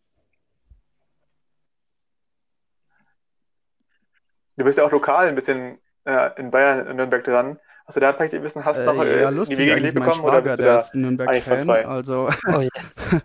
[4.57, 7.59] Du bist ja auch lokal ein bisschen äh, in Bayern, in Nürnberg dran.
[7.87, 9.95] Hast du da vielleicht ein bisschen Hass noch äh, ja, lustig, in die Wege gelegt
[9.95, 10.15] bekommen?
[10.15, 12.69] Schwager, oder bist du der ist Nürnberg-Fan, also oh, yeah.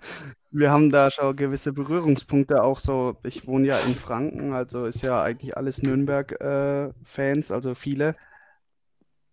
[0.54, 3.18] wir haben da schon gewisse Berührungspunkte auch so.
[3.24, 8.16] Ich wohne ja in Franken, also ist ja eigentlich alles Nürnberg-Fans, äh, also viele.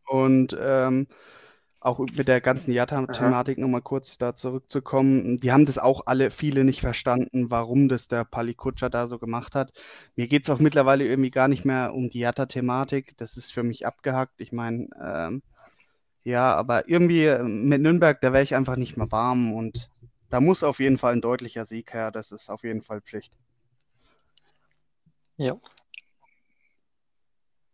[0.07, 1.07] Und ähm,
[1.79, 5.39] auch mit der ganzen Jatta-Thematik nochmal kurz da zurückzukommen.
[5.39, 9.55] Die haben das auch alle, viele nicht verstanden, warum das der Palikutscher da so gemacht
[9.55, 9.73] hat.
[10.17, 13.17] Mir geht es auch mittlerweile irgendwie gar nicht mehr um die Jatta-Thematik.
[13.19, 14.41] Das ist für mich abgehackt.
[14.41, 15.43] Ich meine, ähm,
[16.25, 19.91] ja, aber irgendwie äh, mit Nürnberg, da wäre ich einfach nicht mehr warm und
[20.31, 22.11] da muss auf jeden Fall ein deutlicher Sieg her.
[22.11, 23.33] Das ist auf jeden Fall Pflicht.
[25.37, 25.57] Ja.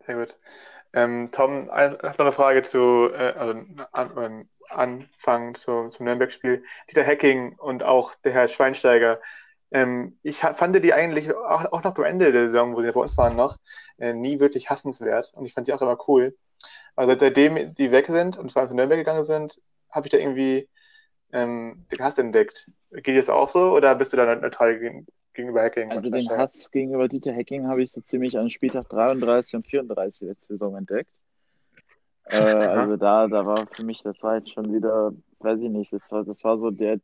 [0.01, 0.37] Sehr gut.
[0.93, 3.61] Ähm, Tom, ich habe noch eine Frage zu, äh, also
[3.93, 6.65] an, Anfang zu, zum Nürnberg-Spiel.
[6.89, 9.21] Dieter Hacking und auch der Herr Schweinsteiger.
[9.73, 13.01] Ähm, ich fand die eigentlich auch, auch, noch am Ende der Saison, wo sie bei
[13.01, 13.59] uns waren noch,
[13.99, 15.33] äh, nie wirklich hassenswert.
[15.35, 16.37] Und ich fand die auch immer cool.
[16.95, 20.69] Aber seitdem die weg sind und zwar von Nürnberg gegangen sind, habe ich da irgendwie
[21.33, 22.67] ähm, den Hass entdeckt.
[22.93, 25.03] Geht das auch so oder bist du da neutral
[25.35, 25.91] gegenüber Hacking?
[25.91, 30.29] Also den Hass gegenüber Dieter Hacking habe ich so ziemlich an Spieltag 33 und 34
[30.29, 31.11] letzte Saison entdeckt.
[32.25, 35.93] Äh, also da, da war für mich, das war jetzt schon wieder, weiß ich nicht,
[35.93, 37.01] das war, das war so der,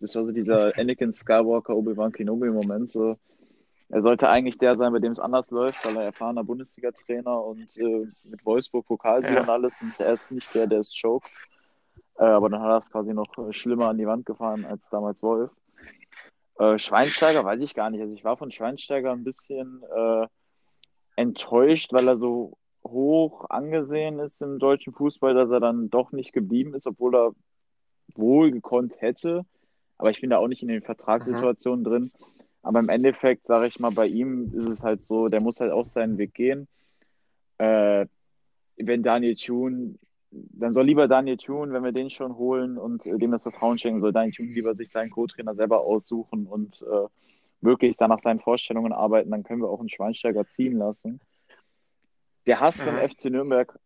[0.00, 3.16] das war so dieser Anakin Skywalker Obi-Wan Kenobi Moment, so,
[3.90, 7.76] er sollte eigentlich der sein, bei dem es anders läuft, weil er erfahrener Bundesliga-Trainer und
[7.76, 9.42] äh, mit Wolfsburg Pokalsieger ja.
[9.42, 11.28] und alles und er ist nicht der, der es choke.
[12.18, 15.22] Äh, aber dann hat er es quasi noch schlimmer an die Wand gefahren als damals
[15.22, 15.50] Wolf.
[16.58, 18.02] Äh, Schweinsteiger weiß ich gar nicht.
[18.02, 20.26] Also ich war von Schweinsteiger ein bisschen äh,
[21.16, 26.32] enttäuscht, weil er so hoch angesehen ist im deutschen Fußball, dass er dann doch nicht
[26.32, 27.32] geblieben ist, obwohl er
[28.14, 29.44] wohl gekonnt hätte.
[29.98, 31.84] Aber ich bin da auch nicht in den Vertragssituationen mhm.
[31.84, 32.12] drin.
[32.62, 35.72] Aber im Endeffekt, sage ich mal, bei ihm ist es halt so, der muss halt
[35.72, 36.68] auch seinen Weg gehen.
[37.58, 38.06] Äh,
[38.76, 39.94] wenn Daniel Thune
[40.30, 43.78] dann soll lieber Daniel Thune, wenn wir den schon holen und äh, dem das Vertrauen
[43.78, 47.06] schenken, soll Daniel Thune lieber sich seinen Co-Trainer selber aussuchen und äh,
[47.60, 51.20] wirklich nach seinen Vorstellungen arbeiten, dann können wir auch einen Schweinsteiger ziehen lassen.
[52.46, 52.86] Der Hass mhm.
[52.86, 53.78] vom FC Nürnberg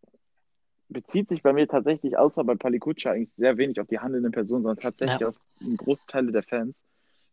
[0.87, 4.63] bezieht sich bei mir tatsächlich, außer bei Palikutscha, eigentlich sehr wenig auf die handelnden Personen,
[4.63, 5.29] sondern tatsächlich ja.
[5.29, 5.35] auf
[5.77, 6.81] Großteile der Fans.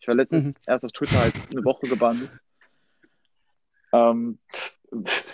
[0.00, 0.54] Ich war letztens mhm.
[0.66, 2.40] erst auf Twitter halt eine Woche gebannt.
[3.92, 4.38] Ähm,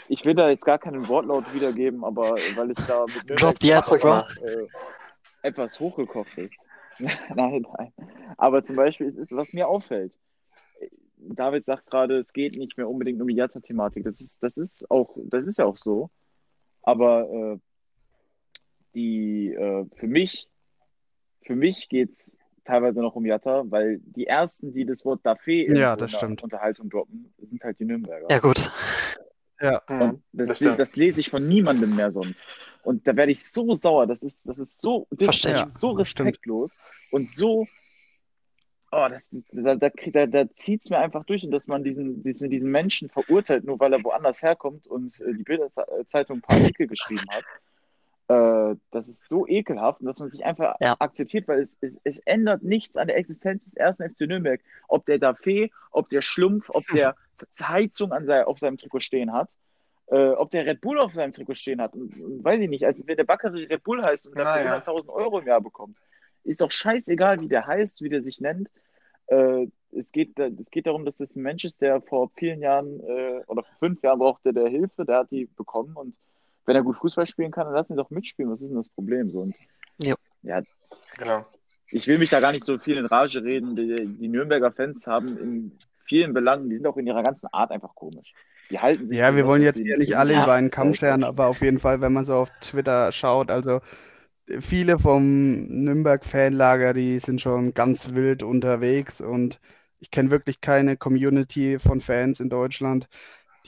[0.09, 3.99] ich will da jetzt gar keinen Wortlaut wiedergeben, aber weil es da mit Drop jetzt,
[4.01, 4.23] bro.
[4.43, 4.67] Äh,
[5.43, 6.55] etwas hochgekocht ist.
[7.35, 7.93] nein, nein.
[8.37, 10.19] Aber zum Beispiel ist, was mir auffällt.
[11.17, 14.05] David sagt gerade, es geht nicht mehr unbedingt um die Jatta-Thematik.
[14.05, 16.11] Das ist, das ist auch, das ist ja auch so.
[16.83, 17.59] Aber äh,
[18.95, 20.49] die äh, für mich,
[21.43, 22.38] für mich geht es
[22.69, 26.43] teilweise noch um Jatta, weil die ersten, die das Wort Dafe in ja, der stimmt.
[26.43, 28.27] Unterhaltung droppen, sind halt die Nürnberger.
[28.31, 28.71] Ja, gut.
[29.61, 29.83] Ja.
[29.89, 32.47] Und das, das, das, lese ich von niemandem mehr sonst.
[32.85, 34.07] Und da werde ich so sauer.
[34.07, 36.79] Das ist, das ist so, das ist so respektlos
[37.11, 37.67] und so.
[38.93, 42.23] Oh, das, da, da, da, da zieht es mir einfach durch, und dass man diesen,
[42.23, 46.57] diesen, diesen Menschen verurteilt, nur weil er woanders herkommt und äh, die Bilderzeitung ein paar
[46.57, 47.45] Artikel geschrieben hat.
[48.29, 50.97] Äh, das ist so ekelhaft, dass man sich einfach ja.
[50.99, 54.61] akzeptiert, weil es, es, es, ändert nichts an der Existenz des ersten FC Nürnberg.
[54.87, 57.17] Ob der Daffé, ob der Schlumpf, ob der
[57.59, 59.49] Heizung an sein, auf seinem Trikot stehen hat,
[60.09, 61.95] äh, ob der Red Bull auf seinem Trikot stehen hat.
[61.95, 64.79] Und, und weiß ich nicht, als wenn der Bakkeri Red Bull heißt und dafür ja,
[64.79, 65.97] 100.000 Euro im Jahr bekommt.
[66.45, 68.69] Ist doch scheißegal, wie der heißt, wie der sich nennt.
[69.29, 73.01] Äh, es, geht, es geht darum, dass das ein Mensch ist, der vor vielen Jahren
[73.01, 76.15] äh, oder vor fünf Jahren brauchte der Hilfe, der hat die bekommen und
[76.69, 78.51] wenn er gut Fußball spielen kann, dann lass ihn doch mitspielen.
[78.51, 79.31] Was ist denn das Problem?
[79.31, 79.57] So, und,
[79.97, 80.15] ja.
[80.43, 80.61] ja,
[81.17, 81.47] genau.
[81.91, 83.75] Ich will mich da gar nicht so viel in Rage reden.
[83.75, 85.73] Die, die Nürnberger Fans haben in
[86.05, 88.35] vielen Belangen, die sind auch in ihrer ganzen Art einfach komisch.
[88.71, 90.43] Die halten sich Ja, wir wollen jetzt hier nicht alle Ja.
[90.43, 93.81] über einen Kamm scheren, aber auf jeden Fall, wenn man so auf Twitter schaut, also
[94.61, 99.59] viele vom Nürnberg-Fanlager, die sind schon ganz wild unterwegs und
[100.01, 103.09] ich kenne wirklich keine Community von Fans in Deutschland,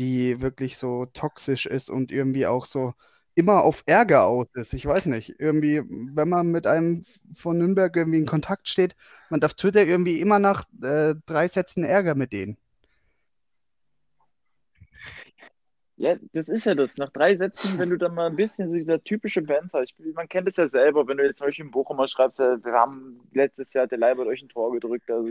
[0.01, 2.95] die wirklich so toxisch ist und irgendwie auch so
[3.35, 4.75] immer auf Ärger aus ist.
[4.75, 8.97] Ich weiß nicht, irgendwie, wenn man mit einem von Nürnberg irgendwie in Kontakt steht,
[9.31, 12.57] man auf Twitter irgendwie immer nach äh, drei Sätzen Ärger mit denen.
[16.01, 16.97] Ja, das ist ja das.
[16.97, 20.31] Nach drei Sätzen, wenn du dann mal ein bisschen so dieser typische Banter, ich, man
[20.31, 22.73] kennt es ja selber, wenn du jetzt zum Beispiel in Bochum mal schreibst, ja, wir
[22.73, 25.29] haben letztes Jahr hat der Leibert euch ein Tor gedrückt, also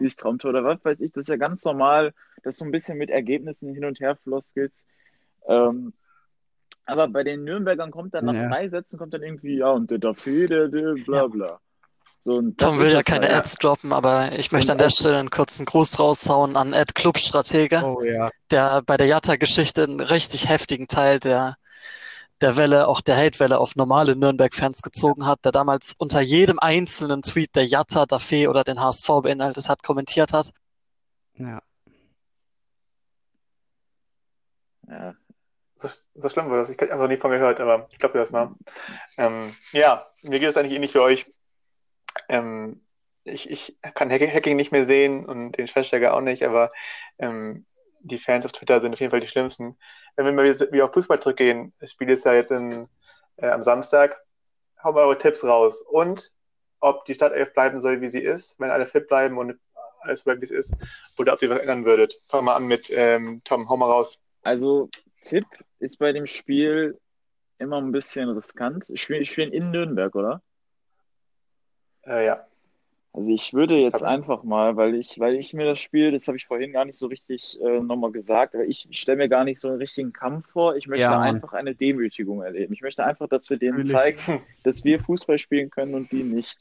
[0.00, 2.96] dieses Traumtor oder was weiß ich, das ist ja ganz normal, dass so ein bisschen
[2.96, 4.72] mit Ergebnissen hin und her floskelt.
[5.46, 5.92] Ähm,
[6.86, 8.48] aber bei den Nürnbergern kommt dann nach Ja.
[8.48, 11.60] drei Sätzen kommt dann irgendwie, ja, und der dafür, der, der, bla bla.
[12.26, 13.36] So, und Tom will ja keine halt.
[13.36, 16.72] Ads droppen, aber ich möchte an Und der auch- Stelle einen kurzen Gruß raushauen an
[16.72, 18.30] Ed Clubstratege, Oh ja.
[18.50, 21.56] der bei der Jatta-Geschichte einen richtig heftigen Teil der,
[22.40, 27.20] der Welle, auch der Hate-Welle auf normale Nürnberg-Fans gezogen hat, der damals unter jedem einzelnen
[27.20, 30.50] Tweet, der Jatta, Dafe oder den HSV beinhaltet hat, kommentiert hat.
[31.36, 31.60] Ja.
[34.88, 35.14] Ja,
[35.76, 36.70] So, so schlimm war das.
[36.70, 38.54] Ich habe noch nie von gehört, aber ich glaube dir das mal.
[39.18, 41.24] Ähm, ja, mir geht es eigentlich ähnlich wie euch.
[42.28, 42.82] Ähm,
[43.24, 46.70] ich, ich kann Hack- Hacking nicht mehr sehen und den Schweinsteiger auch nicht, aber
[47.18, 47.66] ähm,
[48.00, 49.76] die Fans auf Twitter sind auf jeden Fall die schlimmsten.
[50.16, 52.88] Wenn wir mal wieder, auf Fußball zurückgehen, das Spiel ist ja jetzt in,
[53.36, 54.20] äh, am Samstag,
[54.82, 55.82] hauen wir eure Tipps raus.
[55.82, 56.30] Und
[56.80, 59.58] ob die Startelf bleiben soll, wie sie ist, wenn alle fit bleiben und
[60.00, 60.72] alles bleibt, wie es ist,
[61.16, 62.20] oder ob ihr was ändern würdet.
[62.28, 64.18] Fangen wir mal an mit ähm, Tom, hau mal raus.
[64.42, 64.90] Also,
[65.22, 65.46] Tipp
[65.78, 67.00] ist bei dem Spiel
[67.58, 68.92] immer ein bisschen riskant.
[68.94, 70.42] Spielen spielen in Nürnberg, oder?
[72.06, 72.46] Äh, ja.
[73.12, 76.26] Also ich würde jetzt Aber- einfach mal, weil ich, weil ich mir das Spiel, das
[76.26, 79.44] habe ich vorhin gar nicht so richtig äh, nochmal gesagt, aber ich stelle mir gar
[79.44, 80.74] nicht so einen richtigen Kampf vor.
[80.74, 82.72] Ich möchte Ja, einfach eine Demütigung erleben.
[82.74, 84.18] Ich möchte einfach, dass wir denen zeigen,
[84.64, 86.58] dass wir Fußball spielen können und die nicht.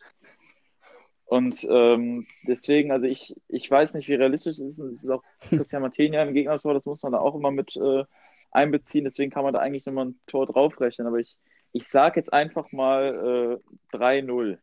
[1.26, 4.80] Und ähm, deswegen, also ich, ich weiß nicht, wie realistisch es ist.
[4.80, 7.76] Und es ist auch Christian Martenia im Gegnertor, das muss man da auch immer mit
[7.78, 8.04] äh,
[8.52, 9.06] einbeziehen.
[9.06, 11.08] Deswegen kann man da eigentlich nochmal ein Tor draufrechnen.
[11.08, 11.36] Aber ich,
[11.72, 13.60] ich sage jetzt einfach mal
[13.92, 14.60] äh, 3-0.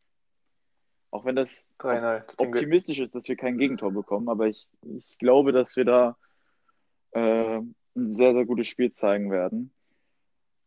[1.13, 2.01] Auch wenn das 3-0.
[2.01, 2.47] Das klingt gut.
[2.57, 6.17] optimistisch ist, dass wir kein Gegentor bekommen, aber ich, ich glaube, dass wir da
[7.13, 9.73] äh, ein sehr, sehr gutes Spiel zeigen werden.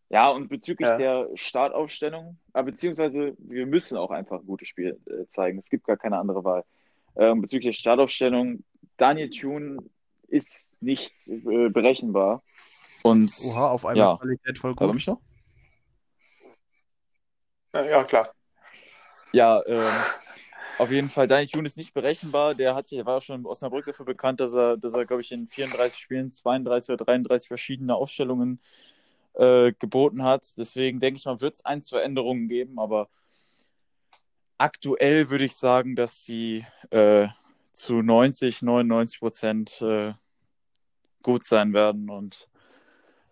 [0.10, 0.98] Ja, und bezüglich Ja.
[0.98, 5.58] der Startaufstellung, äh, beziehungsweise wir müssen auch einfach ein gutes Spiel äh, zeigen.
[5.60, 6.66] Es gibt gar keine andere Wahl.
[7.16, 8.64] Ähm, bezüglich der Startaufstellung,
[8.98, 9.78] Daniel Thune
[10.28, 12.44] ist nicht äh, berechenbar.
[13.02, 14.18] Und Oha, auf einmal Ja.
[14.18, 14.94] Qualität voll gut.
[14.94, 15.22] mich noch?
[17.74, 18.30] Ja, ja, klar.
[19.34, 19.92] Ja, ähm,
[20.78, 22.54] auf jeden Fall, Daniel Thune ist nicht berechenbar.
[22.54, 25.32] Der hat, der war schon in Osnabrück dafür bekannt, dass er, dass er, glaube ich,
[25.32, 28.60] in 34 Spielen 32 oder 33 verschiedene Aufstellungen
[29.34, 30.56] äh, geboten hat.
[30.58, 33.10] Deswegen denke ich mal, wird es ein, zwei Änderungen geben, aber
[34.60, 37.28] aktuell würde ich sagen, dass sie äh,
[37.72, 40.14] zu 90, 99 Prozent äh,
[41.24, 42.48] gut sein werden und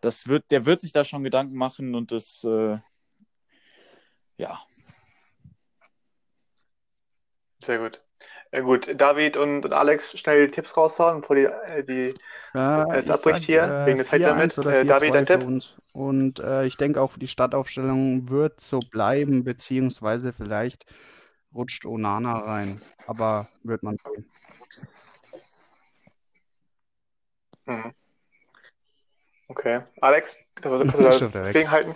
[0.01, 2.79] das wird, der wird sich da schon Gedanken machen und das, äh,
[4.37, 4.59] ja,
[7.63, 8.01] Sehr gut.
[8.51, 12.13] Ja, gut, David und, und Alex schnell die Tipps raushauen, bevor die, äh, die
[12.53, 14.55] Ja, Es ich abbricht sag, hier, äh, wegen des Zeitlimits.
[14.55, 15.47] 4-1 oder Äh, David, 4-2 dein Tipp?
[15.47, 15.75] uns.
[15.93, 20.85] Und äh, ich denke auch, die Startaufstellung wird so bleiben, beziehungsweise vielleicht
[21.53, 22.81] rutscht Onana rein.
[23.07, 24.25] Aber wird man sehen.
[27.65, 27.93] Mhm.
[29.47, 29.81] Okay.
[30.01, 31.95] Alex, kannst du da gegenhalten?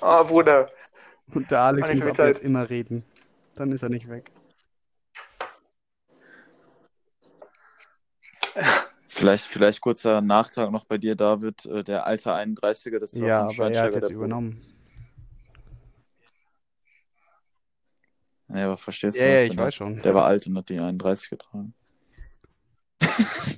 [0.00, 0.70] Oh, Bruder.
[1.34, 3.04] Und der Alex Meine muss ab jetzt immer reden.
[3.54, 4.30] Dann ist er nicht weg.
[9.08, 11.64] Vielleicht, vielleicht kurzer Nachtrag noch bei dir, David.
[11.66, 14.62] Äh, Der alte 31er, das war Ja, von aber er hat Schweinsteiger jetzt übernommen.
[18.48, 20.02] Ja, aber verstehst Ja, du ja, was ich weiß schon.
[20.02, 21.74] Der war alt und hat die 31 getragen.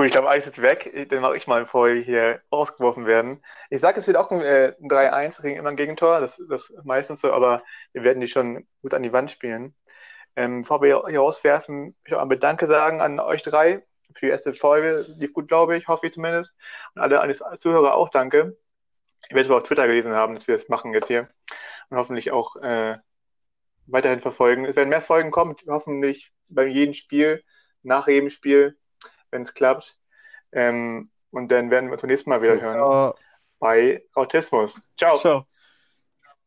[0.00, 1.08] Gut, ich glaube, Alex ist weg.
[1.10, 3.44] Dann mache ich mal, bevor wir hier rausgeworfen werden.
[3.68, 6.20] Ich sage, es wird auch ein, äh, ein 3-1, wir kriegen immer ein Gegentor.
[6.20, 9.74] Das, das ist meistens so, aber wir werden die schon gut an die Wand spielen.
[10.36, 13.82] Ähm, bevor wir hier rauswerfen, ich auch einmal Danke sagen an euch drei
[14.14, 15.04] für die erste Folge.
[15.18, 16.54] Lief gut, glaube ich, hoffe ich zumindest.
[16.94, 18.56] Und alle, alle Zuhörer auch danke.
[19.28, 21.28] Ich werde es auf Twitter gelesen haben, dass wir das machen jetzt hier.
[21.90, 22.96] Und hoffentlich auch äh,
[23.84, 24.64] weiterhin verfolgen.
[24.64, 27.44] Es werden mehr Folgen kommen, hoffentlich bei jedem Spiel,
[27.82, 28.78] nach jedem Spiel,
[29.30, 29.96] wenn es klappt.
[30.52, 33.14] Ähm, und dann werden wir uns beim nächsten Mal wieder hören Ja,
[33.58, 34.80] bei Autismus.
[34.96, 35.16] Ciao.
[35.16, 35.46] Ciao.